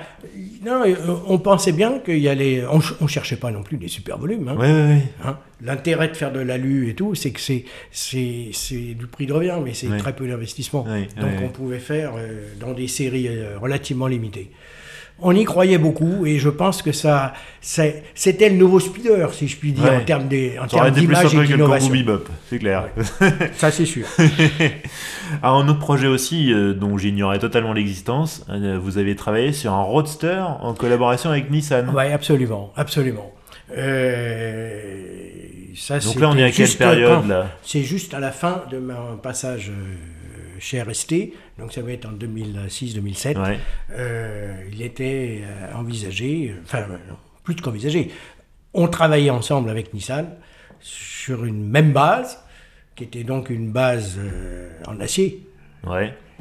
[0.65, 0.95] non, euh,
[1.27, 2.63] on pensait bien qu'il y allait.
[2.71, 4.47] On, on, cherchait pas non plus des super volumes.
[4.47, 4.55] Hein.
[4.55, 5.37] Ouais, ouais, hein.
[5.61, 7.63] L'intérêt de faire de l'alu et tout, c'est que c'est,
[8.71, 10.85] du prix de revient, mais c'est très peu d'investissement.
[11.17, 12.13] Donc on pouvait faire
[12.59, 13.29] dans des séries
[13.61, 14.51] relativement limitées
[15.21, 19.57] on y croyait beaucoup et je pense que ça, c'était le nouveau speeder, si je
[19.57, 21.93] puis dire, en termes d'image et d'innovation.
[22.49, 22.89] c'est clair.
[23.55, 24.05] ça, c'est sûr.
[25.41, 29.73] Alors, un autre projet aussi, euh, dont j'ignorais totalement l'existence, euh, vous avez travaillé sur
[29.73, 31.91] un roadster en collaboration avec Nissan.
[31.95, 33.31] Oui, absolument, absolument.
[33.77, 34.71] Euh,
[35.75, 39.17] ça, Donc là, on est à quelle période C'est juste à la fin de mon
[39.21, 39.71] passage
[40.59, 43.57] chez RST, donc ça va être en 2006-2007,
[43.91, 46.85] euh, il était euh, envisagé, enfin
[47.43, 48.11] plus qu'envisagé,
[48.73, 50.27] on travaillait ensemble avec Nissan
[50.79, 52.39] sur une même base,
[52.95, 55.45] qui était donc une base euh, en acier,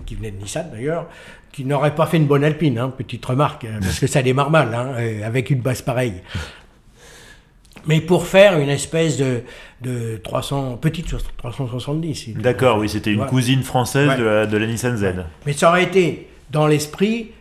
[0.07, 1.09] qui venait de Nissan d'ailleurs,
[1.53, 4.75] qui n'aurait pas fait une bonne alpine, hein, petite remarque, parce que ça démarre mal
[4.75, 4.95] hein,
[5.25, 6.23] avec une base pareille.
[7.87, 9.43] Mais pour faire une espèce de,
[9.81, 11.07] de 300, petite
[11.37, 12.35] 370.
[12.35, 15.15] D'accord, oui, c'était une cousine française de, la, de, la, Nissan Z.
[15.47, 17.33] Mais ça aurait été, dans l'esprit,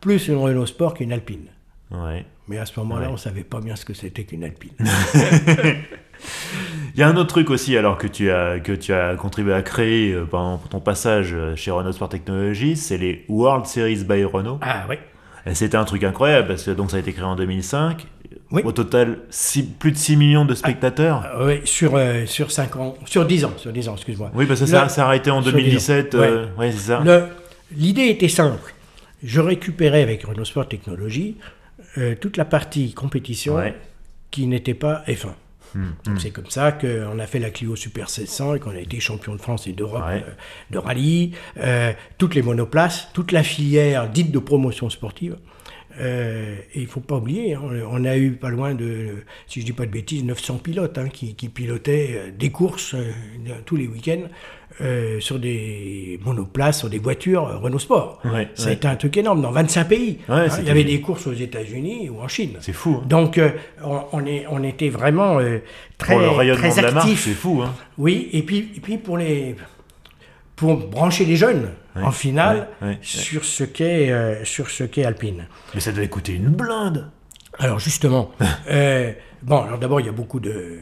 [0.00, 1.46] plus une Renault Sport qu'une Alpine.
[1.90, 2.24] Ouais.
[2.46, 4.72] Mais à ce moment-là, on ne savait pas bien ce que c'était qu'une Alpine.
[6.94, 9.54] Il y a un autre truc aussi, alors que tu as, que tu as contribué
[9.54, 14.04] à créer euh, pendant ton passage euh, chez Renault Sport Technologies, c'est les World Series
[14.04, 14.58] by Renault.
[14.62, 14.96] Ah oui.
[15.54, 18.06] C'était un truc incroyable parce que donc ça a été créé en 2005
[18.50, 19.18] au total,
[19.78, 23.44] plus de 6 millions de spectateurs ah, Oui, sur, euh, sur 5 ans, sur 10
[23.44, 24.30] ans, sur 10 ans, excuse-moi.
[24.34, 26.14] Oui, parce que ça s'est arrêté en 2017.
[26.14, 27.02] Euh, c'est ça.
[27.76, 28.74] L'idée était simple.
[29.22, 31.36] Je récupérais avec Renault Sport Technologies
[31.98, 33.58] euh, toute la partie compétition
[34.30, 35.28] qui n'était pas F1.
[35.74, 36.18] Hmm, hmm.
[36.18, 39.34] C'est comme ça qu'on a fait la Clio Super 1600 et qu'on a été champion
[39.34, 40.02] de France et d'Europe
[40.70, 41.32] de rallye,
[42.16, 45.36] toutes les monoplaces, toute la filière dite de promotion sportive.
[46.00, 49.60] Euh, et il ne faut pas oublier, hein, on a eu pas loin de, si
[49.60, 53.10] je dis pas de bêtises, 900 pilotes hein, qui, pilotaient euh, des courses euh,
[53.64, 54.28] tous les week-ends
[55.18, 58.22] sur des monoplaces, sur des voitures Renault Sport.
[58.54, 60.18] ça a été un truc énorme dans 25 pays.
[60.28, 60.46] Hein.
[60.60, 62.58] il y avait des courses aux États-Unis ou en Chine.
[62.60, 63.02] C'est fou.
[63.04, 63.40] Donc
[63.82, 65.40] on, est, on était vraiment
[65.96, 67.24] très, pour le rayonnement très actifs.
[67.24, 67.64] C'est fou.
[67.96, 69.56] Oui, et puis, et puis pour les
[70.58, 72.68] pour brancher les jeunes en finale
[73.00, 75.46] sur ce qu'est euh, sur ce qu'est Alpine.
[75.74, 77.10] Mais ça devait coûter une blinde.
[77.58, 78.32] Alors justement,
[78.70, 80.78] euh, bon, alors d'abord il y a beaucoup de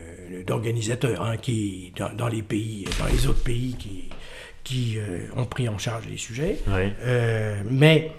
[0.47, 4.09] d'organisateurs hein, qui dans, les pays, dans les autres pays qui
[4.65, 6.59] qui euh, ont pris en charge les sujets.
[7.71, 8.13] mais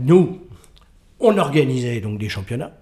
[0.00, 0.46] nous,
[1.20, 2.72] on organisait donc des championnats.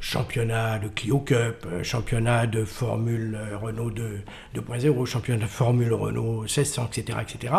[0.00, 6.42] Championnat de Clio Cup, euh, championnat de Formule euh, Renault 2.0, championnat de Formule Renault
[6.42, 7.18] 1600, etc.
[7.22, 7.54] etc.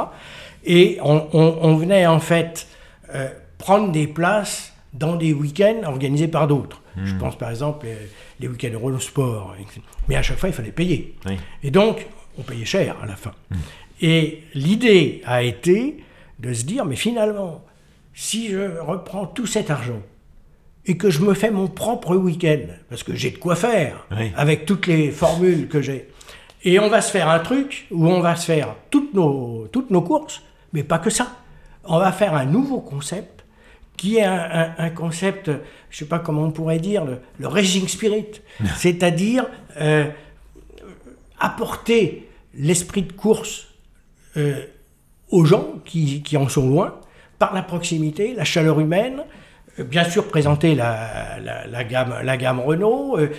[0.63, 2.67] Et on, venait en fait
[3.15, 6.81] euh, prendre des places dans des week-ends organisés par d'autres.
[6.95, 7.17] Je hmm.
[7.17, 7.87] pense par exemple
[8.39, 9.55] les, week-ends de Renault Sport.
[10.07, 11.15] Mais à chaque fois, il fallait payer.
[11.63, 12.05] Et donc,
[12.37, 13.33] on payait cher à la fin.
[13.49, 13.55] Hmm.
[14.01, 16.03] Et l'idée a été
[16.39, 17.65] de se dire, mais finalement,
[18.13, 20.01] si je reprends tout cet argent,
[20.87, 24.65] et que je me fais mon propre week-end, parce que j'ai de quoi faire, avec
[24.65, 26.09] toutes les formules que j'ai.
[26.63, 29.91] Et on va se faire un truc où on va se faire toutes nos, toutes
[29.91, 30.41] nos courses,
[30.73, 31.27] mais pas que ça.
[31.83, 33.45] On va faire un nouveau concept
[33.97, 35.59] qui est un, concept, je ne
[35.91, 38.41] sais pas comment on pourrait dire, le, racing spirit,
[38.77, 39.47] c'est-à-dire
[39.81, 40.05] euh,
[41.39, 43.67] apporter l'esprit de course
[44.37, 44.63] euh,
[45.29, 46.99] aux gens qui, qui en sont loin,
[47.39, 49.23] par la proximité, la chaleur humaine,
[49.83, 53.29] bien sûr présenter la, la, gamme, la gamme Renault, euh,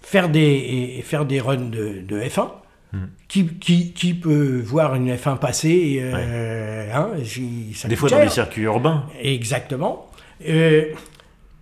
[0.00, 2.48] faire, des, faire des runs de, de F1.
[2.92, 3.06] Hmm.
[3.26, 7.10] Qui, qui, qui, peut voir une F1 passer euh, hein,
[7.88, 9.06] Des fois dans les circuits urbains.
[9.20, 10.10] Exactement.
[10.48, 10.92] Euh,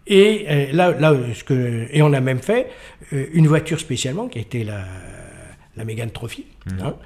[0.07, 2.69] et là, là ce que, et on a même fait
[3.13, 4.85] une voiture spécialement qui a été la,
[5.77, 6.85] la Mégane Trophy, hmm.
[6.85, 6.97] hein,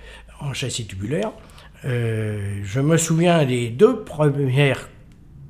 [0.41, 1.31] en châssis tubulaire.
[1.85, 4.89] je me souviens des deux premières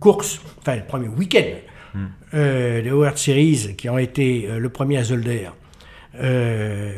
[0.01, 1.59] courses, enfin le premier week-end
[1.94, 2.05] hmm.
[2.34, 5.49] euh, de World Series qui ont été euh, le premier à Zolder.
[6.18, 6.92] Euh,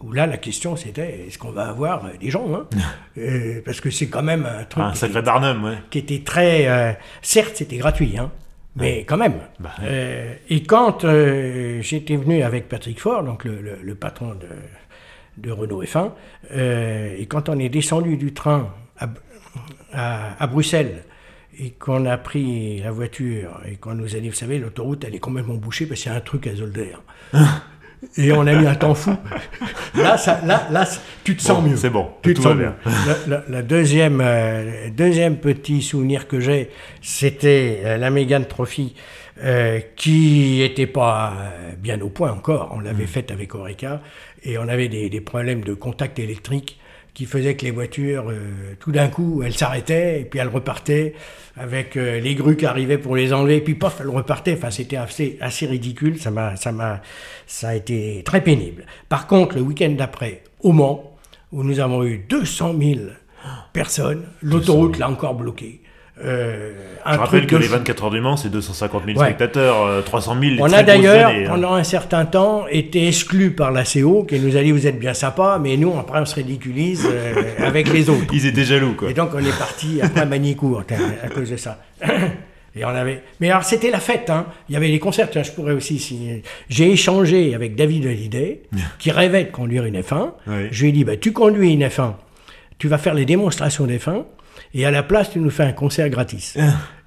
[0.00, 2.66] où là, la question c'était est-ce qu'on va avoir des gens hein
[3.64, 4.84] Parce que c'est quand même un truc.
[4.84, 5.78] Un sacré Barnum, ouais.
[5.90, 6.98] Qui était très.
[7.20, 8.30] certes, c'était gratuit, hein,
[8.76, 9.40] mais quand même.
[9.58, 9.74] Bah,
[10.48, 11.04] et quand
[11.80, 14.46] j'étais venu avec Patrick Ford, donc le, patron de,
[15.48, 16.12] de Renault F1,
[16.54, 18.72] et quand on est descendu du train
[19.92, 21.04] à, Bruxelles
[21.60, 25.14] et qu'on a pris la voiture et qu'on nous a dit, vous savez, l'autoroute, elle
[25.14, 26.94] est complètement bouchée parce qu'il y a un truc à Zolder.
[28.16, 29.16] et on a mis un temps fou.
[29.94, 30.86] Là, ça, là, là
[31.24, 31.76] tu te sens mieux.
[31.76, 32.76] C'est bon, tu te sens bien.
[33.48, 36.70] La, deuxième, euh, deuxième petit souvenir que j'ai,
[37.02, 38.94] c'était euh, la Megan Trophy,
[39.42, 41.34] euh, qui n'était pas
[41.78, 42.72] bien au point encore.
[42.76, 43.08] On l'avait mm.
[43.08, 44.00] faite avec Oreca
[44.44, 46.78] et on avait des, des problèmes de contact électrique
[47.18, 51.14] qui faisait que les voitures, euh, tout d'un coup, elles s'arrêtaient et puis elles repartaient
[51.56, 54.52] avec euh, les grues qui arrivaient pour les enlever, et puis pof, elles repartaient.
[54.52, 56.20] Enfin, c'était assez, assez ridicule.
[56.20, 57.02] Ça m'a, ça m'a,
[57.48, 58.86] ça a été très pénible.
[59.08, 61.16] Par contre, le week-end d'après, au Mans,
[61.50, 63.00] où nous avons eu 200 000
[63.72, 65.80] personnes, l'autoroute l'a encore bloquée.
[66.24, 66.72] Euh,
[67.06, 70.72] Je rappelle que les 24 heures du Mans, c'est 250 000 spectateurs, 300 000 On
[70.72, 71.44] a d'ailleurs, hein.
[71.46, 74.98] pendant un certain temps, été exclus par la CO, qui nous a dit Vous êtes
[74.98, 78.26] bien sympa, mais nous, après, on se ridiculise euh, avec les autres.
[78.32, 79.10] Ils étaient jaloux, quoi.
[79.10, 80.82] Et donc, on est parti après Manicourt,
[81.22, 81.78] à cause de ça.
[82.76, 83.22] Et on avait...
[83.40, 84.30] Mais alors, c'était la fête.
[84.30, 84.46] Hein.
[84.68, 85.28] Il y avait les concerts.
[85.34, 85.98] Je pourrais aussi.
[85.98, 86.42] Si...
[86.68, 88.62] J'ai échangé avec David Hallyday,
[88.98, 90.32] qui rêvait de conduire une F1.
[90.70, 92.12] Je lui ai dit bah, Tu conduis une F1,
[92.78, 94.24] tu vas faire les démonstrations d'F1
[94.74, 96.56] et à la place, tu nous fais un concert gratis.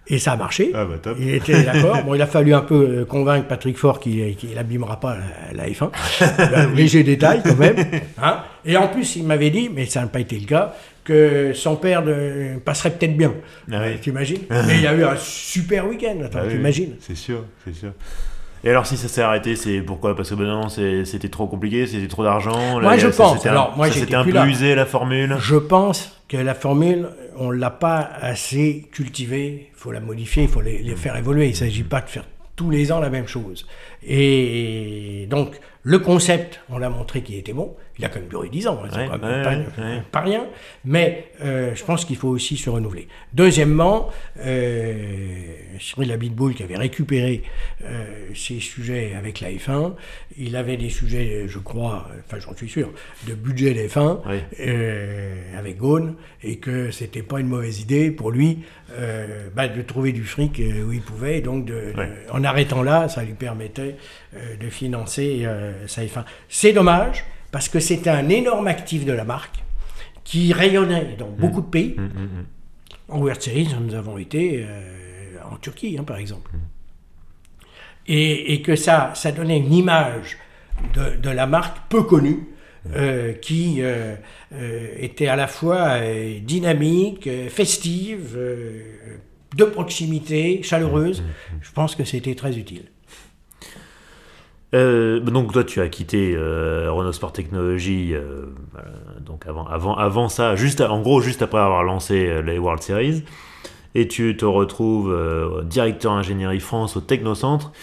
[0.08, 0.72] Et ça a marché.
[0.74, 1.98] Ah bah il était d'accord.
[2.06, 5.16] Bon, il a fallu un peu euh, convaincre Patrick Fort qu'il n'abîmera pas
[5.54, 5.92] la, F1.
[6.76, 7.78] léger détail quand même.
[8.22, 8.40] Hein.
[8.66, 11.76] Et en plus, il m'avait dit, mais ça n'a pas été le cas, que son
[11.76, 13.34] père de, passerait peut-être bien.
[13.72, 17.16] Ah tu imagines Mais il y a eu un super week-end, tu ah imagines C'est
[17.16, 17.92] sûr, c'est sûr.
[18.64, 20.16] Et alors, si ça s'est arrêté, c'est pourquoi?
[20.16, 22.80] Parce que ben non, c'était trop compliqué, c'était trop d'argent.
[22.80, 23.46] Moi, je pense.
[23.46, 25.38] Alors, moi, c'était un peu usé la formule.
[25.40, 29.68] Je pense que la formule, on l'a pas assez cultivée.
[29.70, 31.48] Il faut la modifier, il faut les, les faire évoluer.
[31.48, 32.26] Il ne s'agit pas de faire
[32.56, 33.68] tous les ans la même chose.
[34.02, 37.76] Et donc, le concept, on l'a montré qu'il était bon.
[37.98, 40.48] Il a quand même duré 10 ans, hein, c'est quand même pas, rien.
[40.86, 43.08] Mais euh, je pense qu'il faut aussi se renouveler.
[43.34, 44.10] Deuxièmement,
[44.40, 45.24] euh,
[45.80, 47.44] Cyril Abitboul, qui avait récupéré
[47.84, 49.94] euh, ses sujets avec la F1,
[50.38, 52.92] il avait des sujets, je crois, enfin j'en suis sûr,
[53.28, 54.20] de budget des F1
[54.60, 58.60] euh, avec Gaune, et que c'était pas une mauvaise idée pour lui
[59.56, 61.40] bah, de trouver du fric où il pouvait.
[61.42, 61.94] donc, de,
[62.30, 63.96] en arrêtant là, ça lui permettait
[64.34, 65.48] de financer
[65.88, 66.24] sa F1.
[66.50, 69.64] C'est dommage parce que c'était un énorme actif de la marque
[70.24, 71.96] qui rayonnait dans beaucoup de pays.
[71.98, 72.46] Mmh, mmh, mmh.
[73.10, 76.52] En World Series, nous avons été euh, en Turquie, hein, par exemple.
[78.08, 80.38] Et, que ça, ça donnait une image
[80.94, 82.48] de, la marque peu connue,
[82.94, 84.16] euh, qui euh,
[84.98, 86.00] était à la fois
[86.42, 88.38] dynamique, festive,
[89.56, 91.24] de proximité, chaleureuse.
[91.62, 92.86] Je pense que c'était très utile.
[94.74, 98.46] Euh, donc toi tu as quitté euh, Renault Sport Technology euh,
[99.20, 103.24] donc avant, avant, avant ça, juste, en gros juste après avoir lancé les World Series.
[103.94, 105.14] Et tu te retrouves
[105.66, 107.74] directeur ingénierie France au Technocentre.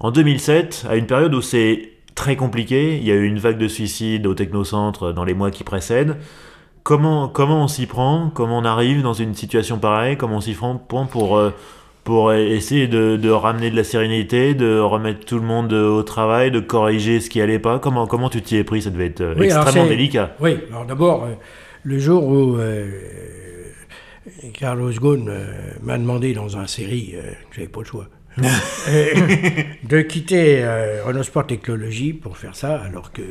[0.00, 3.58] En 2007 à une période où c'est très compliqué, il y a eu une vague
[3.58, 6.16] de suicides au Technocentre dans les mois qui précèdent.
[6.84, 8.30] Comment, comment on s'y prend?
[8.34, 10.16] Comment on arrive dans une situation pareille?
[10.16, 10.76] Comment on s'y prend?
[10.76, 11.38] Pour
[12.32, 17.20] essayer de, ramener de la sérénité, de remettre tout le monde au travail, de corriger
[17.20, 17.78] ce qui allait pas.
[17.78, 18.82] Comment, comment tu t'y es pris?
[18.82, 20.34] Ça devait être euh, extrêmement délicat.
[20.40, 21.34] Oui, alors d'abord, euh,
[21.84, 22.90] le jour où euh,
[24.54, 25.30] Carlos Ghosn
[25.82, 27.14] m'a demandé dans un série,
[27.54, 28.08] j'avais pas le choix,
[29.84, 33.22] de quitter euh, Renault Sport Technologie pour faire ça, alors que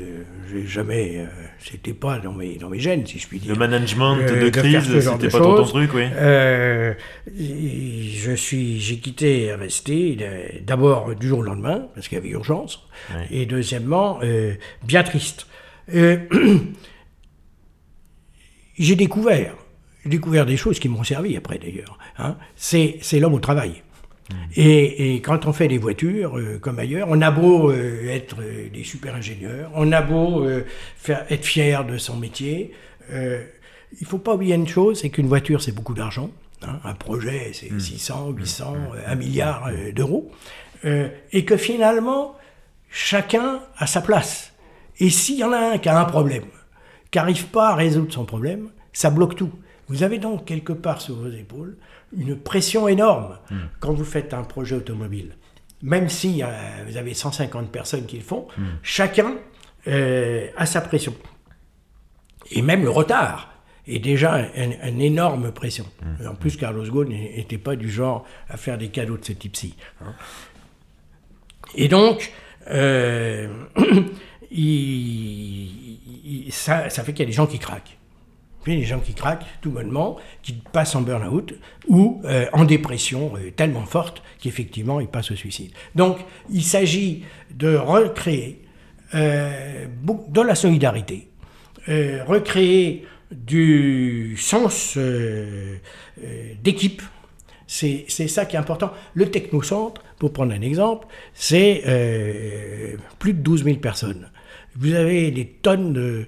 [0.52, 1.26] j'ai jamais, euh,
[1.60, 3.54] c'était pas dans mes, dans mes gènes, si je puis dire.
[3.54, 6.06] Le management euh, de, crise, c'était pas ton truc, oui.
[7.28, 9.92] je suis, j'ai quitté RST
[10.66, 12.88] d'abord du jour au lendemain parce qu'il y avait urgence,
[13.32, 14.20] et deuxièmement
[14.84, 15.48] bien triste.
[18.78, 19.56] j'ai découvert,
[20.06, 21.98] découvert des choses qui m'ont servi après d'ailleurs.
[22.18, 22.36] Hein.
[22.56, 23.84] C'est, c'est l'homme au travail.
[24.56, 28.70] Et, quand on fait des voitures, euh, comme ailleurs, on a beau euh, être euh,
[28.74, 30.48] des super ingénieurs, on a beau
[30.98, 32.72] faire, être fier de son métier,
[33.12, 36.30] il faut pas oublier une chose, c'est qu'une voiture, c'est beaucoup d'argent.
[36.64, 36.80] Hein.
[36.84, 38.76] un projet, c'est 600, 800,
[39.06, 40.32] 1 milliard d'euros.
[40.84, 42.36] et que finalement,
[42.90, 44.54] chacun a sa place.
[45.00, 46.46] Et s'il y en a un qui a un problème,
[47.12, 49.52] qui n'arrive pas à résoudre son problème, ça bloque tout.
[49.88, 51.78] Vous avez donc quelque part sur vos épaules
[52.16, 53.56] une pression énorme hmm.
[53.80, 55.36] quand vous faites un projet automobile.
[55.82, 56.48] Même si euh,
[56.88, 58.64] vous avez 150 personnes qui le font, hmm.
[58.82, 59.36] chacun
[60.58, 61.16] à sa pression.
[62.52, 63.54] Et même le retard
[63.88, 65.86] est déjà une énorme pression.
[66.02, 66.28] Mmh.
[66.28, 69.78] En plus, Carlos Ghosn n'était pas du genre à faire des cadeaux de ce type-ci.
[70.02, 70.14] Hein.
[71.76, 72.32] Et donc,
[72.70, 73.48] euh,
[76.50, 77.97] ça, fait qu'il y a des gens qui craquent.
[78.76, 81.54] Des gens qui craquent tout bonnement, qui passent en burn-out
[81.88, 85.72] ou euh, en dépression euh, tellement forte qu'effectivement ils passent au suicide.
[85.96, 86.18] Donc
[86.52, 88.62] il s'agit de recréer
[89.14, 91.30] de la solidarité,
[91.88, 94.98] recréer du sens
[96.62, 97.02] d'équipe.
[97.68, 98.92] C'est ça qui est important.
[99.14, 104.30] Le technocentre, pour prendre un exemple, c'est euh, plus de 12 000 personnes.
[104.76, 106.28] Vous avez des tonnes de,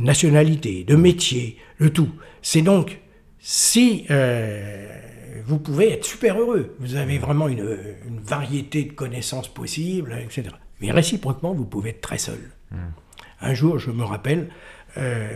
[0.00, 2.10] nationalités, de métiers, le tout.
[2.42, 3.00] C'est donc,
[3.38, 4.86] si euh,
[5.44, 7.78] vous pouvez être super heureux, vous avez vraiment une,
[8.24, 10.48] variété de connaissances possibles, etc.
[10.80, 12.38] Mais réciproquement, vous pouvez être très seul.
[12.70, 12.76] Hmm.
[13.40, 14.50] Un jour, je me rappelle
[14.96, 15.28] euh,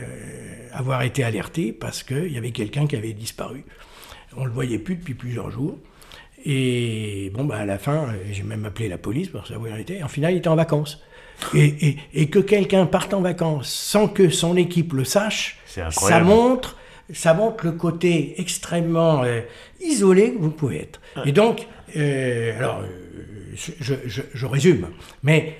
[0.72, 3.64] avoir été alerté parce qu'il y avait quelqu'un qui avait disparu.
[4.36, 5.78] On ne le voyait plus depuis plusieurs jours.
[6.45, 9.80] Et bon, bah, à la fin, j'ai même appelé la police pour savoir où il
[9.80, 10.03] était.
[10.03, 11.03] En final, il était en vacances.
[11.55, 16.76] Et, et, que quelqu'un parte en vacances sans que son équipe le sache, ça montre,
[17.12, 19.41] ça montre le côté extrêmement euh,
[19.80, 21.01] isolé que vous pouvez être.
[21.26, 21.66] Et donc,
[21.97, 22.87] euh, alors, euh,
[23.55, 24.89] je, je, je, résume,
[25.22, 25.57] mais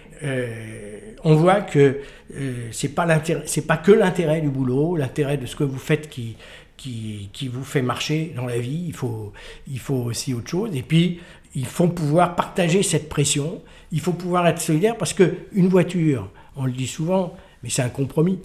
[1.23, 2.01] on voit que
[2.71, 3.07] c'est pas
[3.45, 6.37] c'est pas que l'intérêt du boulot, l'intérêt de ce que vous faites qui,
[6.77, 9.33] qui, qui, vous fait marcher dans la vie, il faut,
[9.69, 10.75] il faut aussi autre chose.
[10.75, 11.21] Et puis,
[11.55, 16.67] il faut pouvoir partager cette pression, il faut pouvoir être solidaire parce qu'une voiture, on
[16.67, 18.39] le dit souvent, mais c'est un compromis.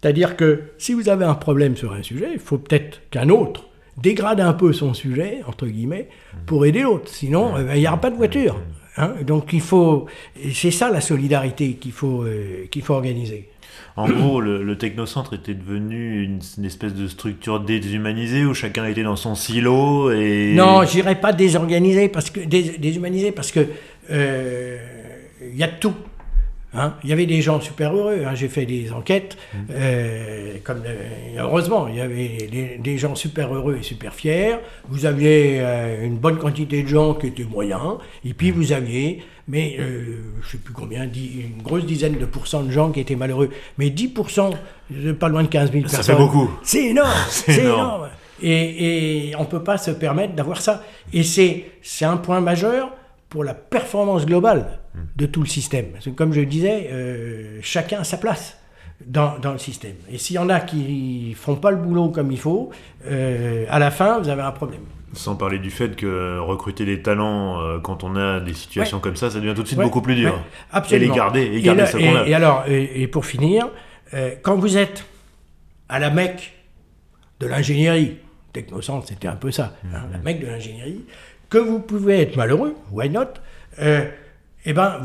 [0.00, 3.68] C'est-à-dire que si vous avez un problème sur un sujet, il faut peut-être qu'un autre
[3.96, 6.08] dégrade un peu son sujet, entre guillemets,
[6.46, 7.08] pour aider l'autre.
[7.08, 8.60] Sinon, euh, il n'y aura pas de voiture.
[8.96, 9.14] Hein.
[9.26, 10.06] Donc il faut,
[10.52, 13.48] c'est ça la solidarité qu'il faut, euh, qu'il faut organiser.
[13.96, 19.16] En gros, le, technocentre était devenu une, espèce de structure déshumanisée où chacun était dans
[19.16, 20.54] son silo et.
[20.54, 23.66] Non, j'irais pas désorganisé parce que déshumanisé parce que
[24.10, 24.78] euh,
[25.42, 25.94] il y a tout.
[26.74, 26.94] Hein.
[27.02, 28.24] il y avait des gens super heureux.
[28.26, 28.34] Hein.
[28.34, 29.36] J'ai fait des enquêtes.
[29.54, 29.58] Mmh.
[29.70, 34.56] Euh, comme, euh, heureusement, il y avait des, gens super heureux et super fiers.
[34.88, 35.60] Vous aviez
[36.02, 37.98] une bonne quantité de gens qui étaient moyens.
[38.24, 38.54] Et puis mmh.
[38.54, 42.70] vous aviez mais euh, je ne sais plus combien, une grosse dizaine de pourcents de
[42.70, 43.48] gens qui étaient malheureux.
[43.78, 44.52] Mais 10%,
[45.18, 46.02] pas loin de 15 000 personnes.
[46.02, 46.50] Ça fait beaucoup.
[46.62, 47.10] C'est énorme.
[47.30, 48.08] c'est énorme.
[48.42, 50.82] Et, on ne peut pas se permettre d'avoir ça.
[51.14, 52.92] Et c'est un point majeur
[53.30, 54.78] pour la performance globale
[55.16, 55.86] de tout le système.
[55.92, 58.56] Parce que comme je le disais, euh, chacun a sa place.
[59.06, 59.94] Dans, dans, le système.
[60.10, 62.70] Et s'il y en a qui font pas le boulot comme il faut,
[63.06, 64.80] euh, à la fin, vous avez un problème.
[65.12, 69.14] Sans parler du fait que recruter des talents euh, quand on a des situations comme
[69.14, 70.40] ça, ça devient tout de suite beaucoup plus dur.
[70.72, 71.04] Absolument.
[71.04, 72.26] Et les garder, et garder ce qu'on a.
[72.26, 73.68] Et alors, et, pour finir,
[74.14, 75.06] euh, quand vous êtes
[75.88, 76.54] à la mecque
[77.38, 78.16] de l'ingénierie,
[78.52, 81.04] Technocentre c'était un peu ça, hein, la mecque de l'ingénierie,
[81.50, 83.28] que vous pouvez être malheureux, why not
[84.64, 85.00] eh ben,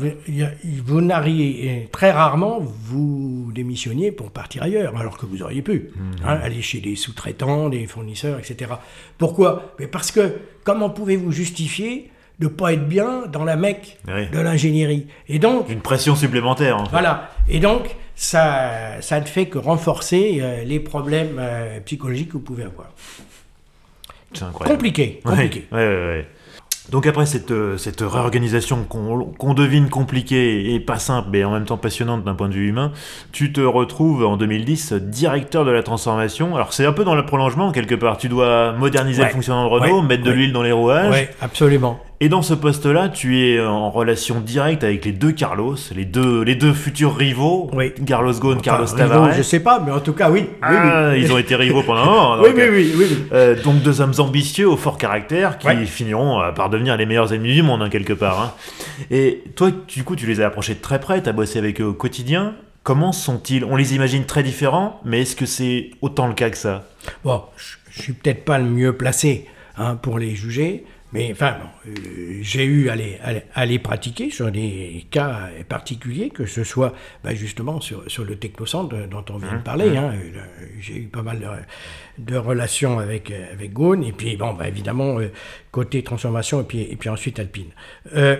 [0.84, 6.26] vous n'arrivez très rarement, vous démissionniez pour partir ailleurs, alors que vous auriez pu mhm.
[6.26, 8.72] hein, aller chez des sous-traitants, des fournisseurs, etc.
[9.16, 9.74] Pourquoi?
[9.78, 14.40] Mais parce que comment pouvez-vous justifier de ne pas être bien dans la mecque de
[14.40, 15.06] l'ingénierie?
[15.28, 16.76] Et donc une pression supplémentaire.
[16.76, 16.90] En fait.
[16.90, 17.30] Voilà.
[17.48, 22.40] Et donc ça, ça ne fait que renforcer euh, les problèmes euh, psychologiques que vous
[22.40, 22.88] pouvez avoir.
[24.32, 24.76] C'est incroyable.
[24.76, 25.20] Compliqué.
[25.24, 25.66] Compliqué.
[25.70, 26.26] Ouais, ouais,
[26.90, 31.64] donc après cette, euh, cette réorganisation qu'on devine compliquée et pas simple, mais en même
[31.64, 32.92] temps passionnante d'un point de vue humain,
[33.32, 36.54] tu te retrouves en 2010 directeur de la transformation.
[36.54, 38.18] Alors c'est un peu dans le prolongement quelque part.
[38.18, 41.12] Tu dois moderniser le fonctionnement de Renault, mettre de l'huile dans les rouages.
[41.12, 42.00] Oui, absolument.
[42.20, 46.42] Et dans ce poste-là, tu es en relation directe avec les deux Carlos, les deux,
[46.42, 47.92] les deux futurs rivaux, oui.
[48.06, 49.32] Carlos Ghosn, Carlos Tavares.
[49.32, 50.46] je sais pas, mais en tout cas, oui.
[50.62, 52.42] Ah, ils ont été rivaux pendant un moment.
[52.42, 56.70] oui, oui, oui, euh, donc deux hommes ambitieux, au fort caractère, qui finiront euh, par
[56.70, 58.40] devenir les meilleurs ennemis du monde, hein, quelque part.
[58.40, 58.52] Hein.
[59.10, 61.80] Et toi, du coup, tu les as approchés de très près, tu as bossé avec
[61.80, 62.54] eux au quotidien.
[62.84, 63.64] Comment sont-ils?
[63.64, 66.84] On les imagine très différents, mais est-ce que c'est autant le cas que ça?
[67.24, 67.42] Bon,
[67.90, 69.46] je suis peut-être pas le mieux placé
[69.76, 70.84] hein, pour les juger.
[71.14, 71.92] Mais enfin, euh,
[72.42, 73.20] j'ai eu à les,
[73.54, 76.92] à les, pratiquer sur des cas particuliers, que ce soit
[77.22, 79.62] bah, justement sur, sur, le technocentre dont on vient de mmh.
[79.62, 79.90] parler.
[79.90, 79.96] Mmh.
[79.96, 80.12] Hein.
[80.80, 81.64] j'ai eu pas mal
[82.18, 85.30] de, relations avec, avec Gaune, et puis bon, bah, évidemment, euh,
[85.70, 87.70] côté transformation, et puis, et puis ensuite Alpine.
[88.16, 88.36] Euh,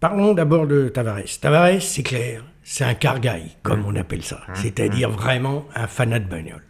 [0.00, 1.38] parlons d'abord de Tavares.
[1.40, 3.86] Tavares, c'est clair, c'est un cargaille, comme mmh.
[3.86, 6.64] on appelle ça, c'est-à-dire vraiment un fanat de bagnole.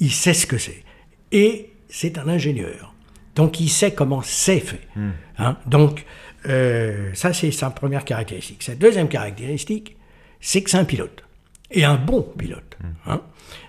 [0.00, 0.82] Il sait ce que c'est.
[1.30, 2.95] Et c'est un ingénieur
[3.36, 4.80] Donc il sait comment c'est fait.
[4.96, 5.10] Hmm.
[5.38, 5.56] Hein.
[5.66, 6.04] Donc
[6.46, 8.62] euh, ça c'est sa première caractéristique.
[8.62, 9.96] Sa deuxième caractéristique,
[10.40, 11.22] c'est que c'est un pilote.
[11.70, 12.76] Et un bon pilote.
[13.06, 13.20] Hein.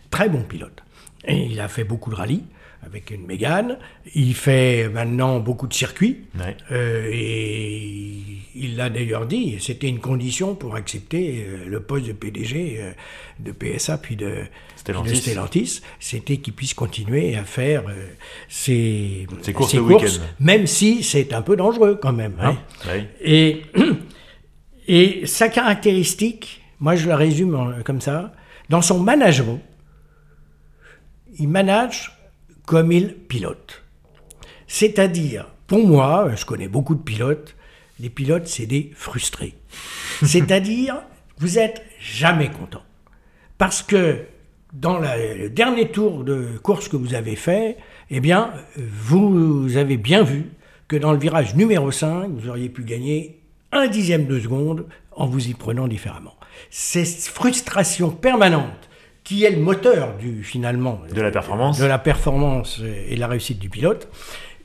[0.09, 0.83] Très bon pilote.
[1.25, 2.43] Et il a fait beaucoup de rallyes
[2.85, 3.77] avec une Mégane.
[4.15, 6.21] Il fait maintenant beaucoup de circuits.
[6.39, 6.55] Ouais.
[6.71, 8.13] Euh, et
[8.55, 12.91] il l'a d'ailleurs dit, c'était une condition pour accepter euh, le poste de PDG euh,
[13.39, 15.81] de PSA puis de Stellantis.
[15.99, 18.07] c'était qu'il puisse continuer à faire euh,
[18.49, 20.07] ses, Ses courses ses week-end.
[20.39, 22.33] même si c'est un peu dangereux quand même.
[22.41, 22.57] hein.
[22.87, 23.07] Ouais.
[23.21, 23.61] Et,
[24.87, 28.33] et sa caractéristique, moi je la résume comme ça,
[28.69, 29.59] dans son management,
[31.37, 32.16] il manage
[32.67, 33.81] comme il pilote.
[34.67, 37.55] C'est-à-dire, pour moi, je connais beaucoup de pilotes,
[37.99, 39.55] les pilotes, c'est des frustrés.
[40.23, 41.01] C'est-à-dire,
[41.39, 42.83] vous êtes jamais content.
[43.57, 44.25] Parce que
[44.73, 47.77] dans la- le dernier tour de course que vous avez fait,
[48.11, 50.43] eh bien, vous avez bien vu
[50.89, 53.39] que dans le virage numéro 5, vous auriez pu gagner
[53.71, 56.35] un dixième de seconde en vous y prenant différemment.
[56.69, 58.86] Cette frustration permanente
[59.27, 61.77] qui est le moteur du finalement De la performance.
[61.79, 64.07] de la performance et de la réussite du pilote,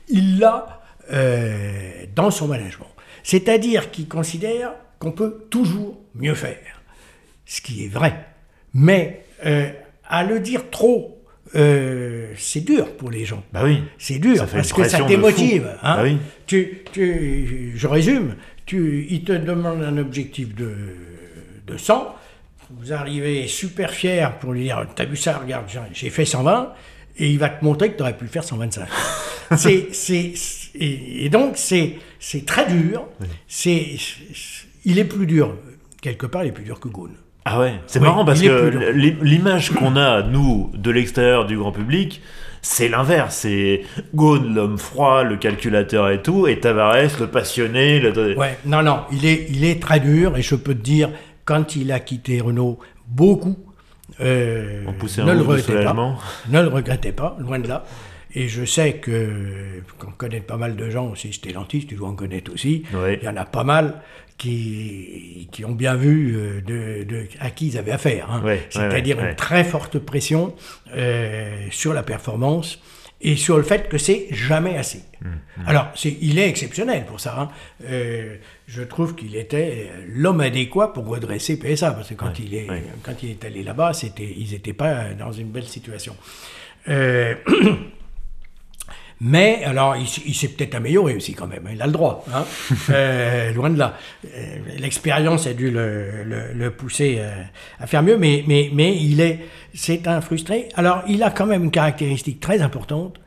[0.07, 2.87] il l'a euh, dans son management.
[3.23, 6.81] C'est-à-dire qu'il considère qu'on peut toujours mieux faire,
[7.45, 8.13] ce qui est vrai.
[8.73, 9.69] Mais euh,
[10.07, 11.21] à le dire trop,
[11.55, 13.43] euh, c'est dur pour les gens.
[13.51, 13.83] Bah oui.
[13.97, 15.67] C'est dur parce que ça démotive.
[15.83, 15.95] hein.
[15.97, 16.17] Bah oui.
[16.47, 18.35] tu, tu- je résume.
[18.65, 20.73] Tu, il te demande un objectif de,
[21.67, 22.15] de 100.
[22.79, 26.73] Vous arrivez super fier pour lui dire T'as vu ça Regarde, j'ai- fait 120.
[27.17, 28.87] Et il va te montrer que tu aurais pu faire 125.
[29.57, 30.33] c'est, c'est,
[30.75, 33.05] et, et donc, c'est, c'est très dur.
[33.47, 35.55] C'est, c'est- il est plus dur.
[36.01, 37.11] Quelque part, il est plus dur que Goon.
[37.45, 41.71] Ah ouais, c'est Oui, marrant parce que l'image qu'on a, nous, de l'extérieur du grand
[41.73, 42.21] public,
[42.61, 43.35] c'est l'inverse.
[43.35, 43.81] C'est
[44.15, 47.99] Ghosn, l'homme froid, le calculateur et tout, et Tavares, le passionné.
[47.99, 48.37] Le...
[48.37, 51.09] Ouais, non, non, il est, il est très dur et je peux te dire,
[51.45, 53.57] quand il a quitté Renault, beaucoup
[54.21, 54.83] euh,
[55.25, 56.19] ne, le regrettaient pas, soulagement.
[56.49, 57.85] ne le regrettaient pas, loin de là.
[58.35, 62.15] Et je sais que, qu'on connaît pas mal de gens aussi, Stellantis, tu dois en
[62.15, 62.83] connaître aussi,
[63.21, 64.01] il y en a pas mal
[64.39, 68.31] qui, qui ont bien vu euh, de, de- à qui ils avaient affaire.
[68.31, 68.41] hein.
[68.69, 70.55] C'est-à-dire une très forte pression
[70.95, 72.79] euh, sur la performance
[73.23, 74.99] et sur le fait que c'est jamais assez.
[75.21, 75.27] Mmh,
[75.65, 77.39] Alors, c'est, il est exceptionnel pour ça.
[77.39, 77.49] hein.
[77.89, 78.35] Euh,
[78.67, 82.83] je trouve qu'il était l'homme adéquat pour redresser PSA, parce que quand, il, est, ouais.
[83.03, 86.15] quand il est allé là-bas, c'était, ils n'étaient pas dans une belle situation.
[86.89, 87.35] Euh,
[89.21, 92.43] mais, alors, il, s'est peut-être amélioré aussi quand même, hein, il a le droit, hein.
[92.89, 93.95] Euh, loin de là.
[94.25, 97.31] Euh, L'expérience a dû le, le- le pousser euh,
[97.79, 99.39] à faire mieux, mais, mais, mais il est,
[99.73, 100.67] c'est un frustré.
[100.75, 103.19] Alors, il a quand même une caractéristique très importante,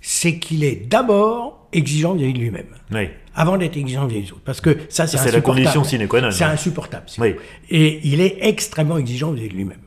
[0.00, 3.08] c'est qu'il est d'abord exigeant vis-à-vis de lui-même, Oui.
[3.34, 4.42] avant d'être exigeant vis-à-vis des autres.
[4.44, 6.30] Parce que ça, c'est C'est la condition sine qua non.
[6.30, 7.06] C'est insupportable.
[7.18, 7.36] Oui.
[7.70, 9.78] Et il est extrêmement exigeant vis-à-vis de lui-même.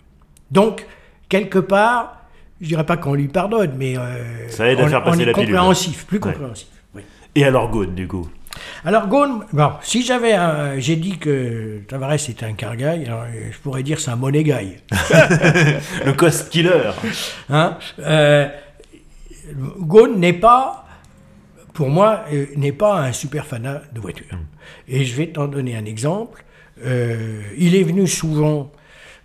[0.52, 0.86] Donc,
[1.30, 2.17] quelque part,
[2.62, 5.22] je dirais pas qu'on lui pardonne, mais euh, Ça aide à on, faire on passer
[5.22, 5.48] est la pilule.
[5.50, 6.22] compréhensif, plus Ouais.
[6.34, 6.68] compréhensif.
[6.96, 7.02] oui.
[7.36, 8.28] Et alors Ghosn, du coup?
[8.84, 13.22] Alors Ghosn, bon, si j'avais un, j'ai dit que Tavares était un car guy, alors
[13.24, 14.78] euh, je pourrais dire c'est un guy.
[16.06, 16.92] Le cost killer.
[17.50, 18.48] Hein euh,
[19.80, 20.86] Ghosn n'est pas,
[21.74, 24.26] pour moi, euh, n'est pas un super fanat de voiture.
[24.88, 26.44] Et je vais t'en donner un exemple.
[26.84, 28.72] Il est venu souvent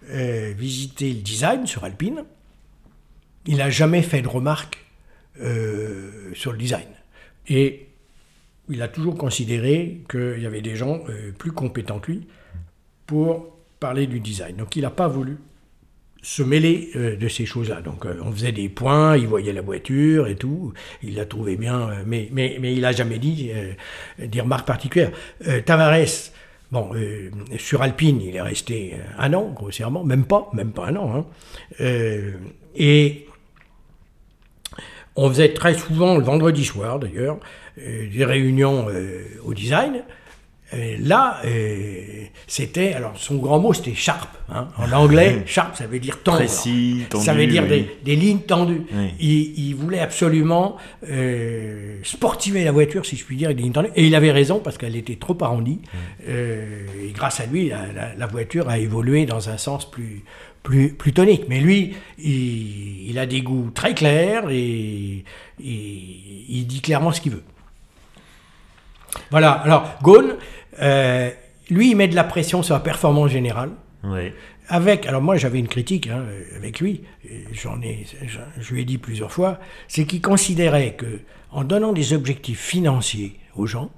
[0.09, 2.25] visiter le design sur Alpine.
[3.47, 4.79] Il n'a jamais fait de remarques
[5.41, 6.87] euh, sur le design.
[7.49, 7.89] Et
[8.69, 12.27] il a toujours considéré qu'il y avait des gens euh, plus compétents que lui
[13.07, 14.57] pour parler du design.
[14.57, 15.39] Donc il n'a pas voulu
[16.23, 17.81] se mêler euh, de ces choses-là.
[17.81, 20.73] Donc on faisait des points, il voyait la voiture et tout,
[21.03, 23.51] il la trouvait bien, mais, mais, mais il n'a jamais dit
[24.19, 25.11] des remarques particulières.
[25.65, 26.31] Tavares,
[26.71, 26.93] bon,
[27.59, 31.27] sur Alpine, il est resté un an, grossièrement, même pas, même pas un an.
[31.81, 31.85] hein.
[32.77, 33.27] Et
[35.17, 37.39] on faisait très souvent, le vendredi soir d'ailleurs,
[37.79, 40.03] euh, des réunions euh, au design.
[41.01, 44.31] Là, euh, c'était, alors son grand mot c'était sharp.
[44.49, 44.69] hein.
[44.79, 46.39] En anglais, sharp ça veut dire tendre.
[46.39, 47.25] Précis, tendu.
[47.27, 47.69] ça veut dire oui.
[47.69, 48.81] des, des lignes tendues.
[48.91, 49.09] Oui.
[49.21, 50.79] Il, il voulait absolument
[51.11, 53.91] euh, sportiver la voiture, si je puis dire, des lignes tendues.
[53.97, 55.81] Et il avait raison parce qu'elle était trop arrondie.
[56.27, 60.25] Euh, et grâce à lui, la, la- la voiture a évolué dans un sens plus,
[60.63, 61.45] plus, plus tonique.
[61.49, 65.25] Mais lui, il, il a des goûts très clairs et,
[65.63, 67.45] et il dit clairement ce qu'il veut.
[69.31, 70.37] Voilà, alors Ghosn,
[70.81, 71.31] euh,
[71.71, 73.71] lui, il met de la pression sur la performance générale.
[74.05, 74.33] Oui.
[74.69, 76.25] avec, alors moi j'avais une critique hein,
[76.57, 77.03] avec lui,
[77.53, 78.07] j'en ai,
[78.59, 81.21] je lui ai dit plusieurs fois, c'est qu'il considérait que
[81.51, 83.91] en donnant des objectifs financiers aux gens,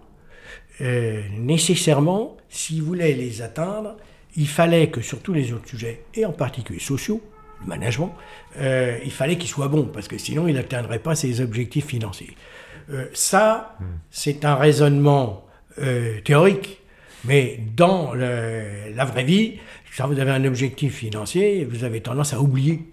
[0.80, 3.96] euh, nécessairement, s'il voulait les atteindre,
[4.36, 7.20] il fallait que sur tous les autres sujets, et en particulier sociaux,
[7.60, 8.14] le management,
[8.58, 12.36] euh, il fallait qu'il soit bon, parce que sinon il n'atteindrait pas ses objectifs financiers.
[12.90, 13.84] Euh, ça, hmm.
[14.10, 15.40] c'est un raisonnement
[16.22, 16.80] théorique,
[17.24, 19.54] mais dans la vraie vie,
[19.96, 22.84] quand vous avez un objectif financier, vous avez tendance à oublier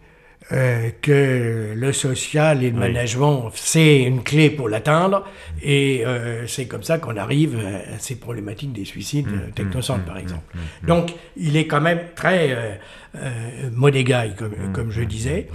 [0.51, 5.23] euh, que le social et le management, c'est une clé pour l'atteindre.
[5.61, 10.05] Et euh, c'est comme ça qu'on arrive à ces problématiques des suicides mmh, technocentres, mmh,
[10.05, 10.57] par mmh, exemple.
[10.85, 12.80] Donc, il est quand même très
[13.15, 15.47] euh, modégaille, comme, comme je disais.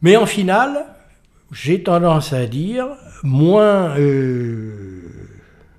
[0.00, 0.86] Mais en finale,
[1.52, 2.86] j'ai tendance à dire
[3.22, 3.94] moins,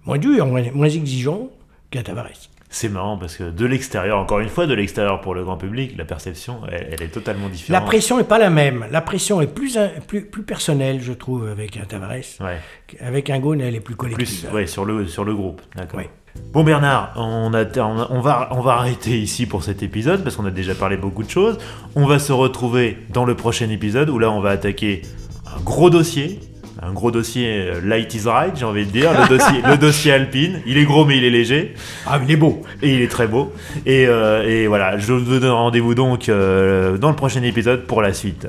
[0.05, 1.49] moins dur, moins, moins exigeant
[1.89, 2.50] qu'à Tavares.
[2.73, 5.93] C'est marrant parce que de l'extérieur, encore une fois, de l'extérieur pour le grand public,
[5.97, 7.81] la perception, elle, est totalement différente.
[7.81, 8.85] La pression n'est pas la même.
[8.91, 9.77] La pression est plus,
[10.07, 12.39] plus, plus personnelle, je trouve, avec un Tavares.
[13.01, 14.47] Avec un Gaune, elle est plus collective.
[14.47, 15.61] Plus, ouais, sur le, sur le groupe.
[15.75, 15.99] D'accord.
[16.53, 17.65] Bon Bernard, on, a,
[18.09, 21.23] on, va, on va arrêter ici pour cet épisode parce qu'on a déjà parlé beaucoup
[21.23, 21.57] de choses.
[21.95, 25.01] On va se retrouver dans le prochain épisode où là on va attaquer
[25.45, 26.39] un gros dossier
[26.83, 30.11] un gros dossier euh, light is right, j'ai envie de dire, le dossier, le dossier
[30.11, 30.61] Alpine.
[30.65, 31.75] Il est gros mais il est léger.
[32.07, 32.63] Ah, il est beau.
[32.81, 33.53] Et il est très beau.
[33.85, 38.01] Et, euh, et voilà, je vous donne rendez-vous donc euh, dans le prochain épisode pour
[38.01, 38.47] la suite.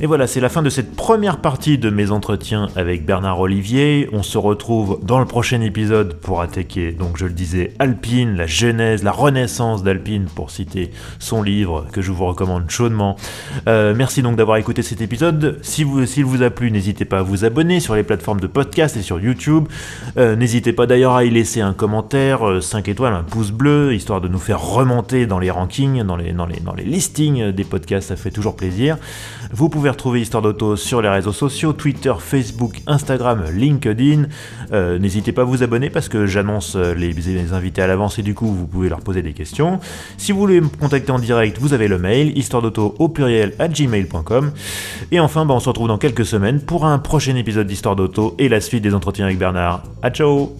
[0.00, 4.08] Et voilà, c'est la fin de cette première partie de mes entretiens avec Bernard Olivier.
[4.12, 8.46] On se retrouve dans le prochain épisode pour attaquer, donc je le disais, Alpine, la
[8.46, 13.16] genèse, la renaissance d'Alpine, pour citer son livre que je vous recommande chaudement.
[13.66, 15.58] Euh, merci donc d'avoir écouté cet épisode.
[15.62, 18.96] Si s'il vous a plu, n'hésitez pas à vous abonner sur les plateformes de podcast
[18.96, 19.66] et sur YouTube.
[20.16, 23.94] Euh, n'hésitez pas d'ailleurs à y laisser un commentaire, 5 euh, étoiles, un pouce bleu,
[23.94, 27.50] histoire de nous faire remonter dans les rankings, dans les, dans les, dans les listings
[27.50, 28.96] des podcasts, ça fait toujours plaisir.
[29.50, 34.24] Vous pouvez retrouver Histoire d'Auto sur les réseaux sociaux, Twitter, Facebook, Instagram, LinkedIn.
[34.72, 38.22] Euh, n'hésitez pas à vous abonner parce que j'annonce euh, les, invités à l'avance et
[38.22, 39.80] du coup vous pouvez leur poser des questions.
[40.16, 43.54] Si vous voulez me contacter en direct, vous avez le mail histoire d'auto au pluriel
[43.58, 44.52] à gmail.com.
[45.12, 48.34] Et enfin, bah, on se retrouve dans quelques semaines pour un prochain épisode d'Histoire d'auto
[48.38, 49.82] et la suite des entretiens avec Bernard.
[50.02, 50.52] A ciao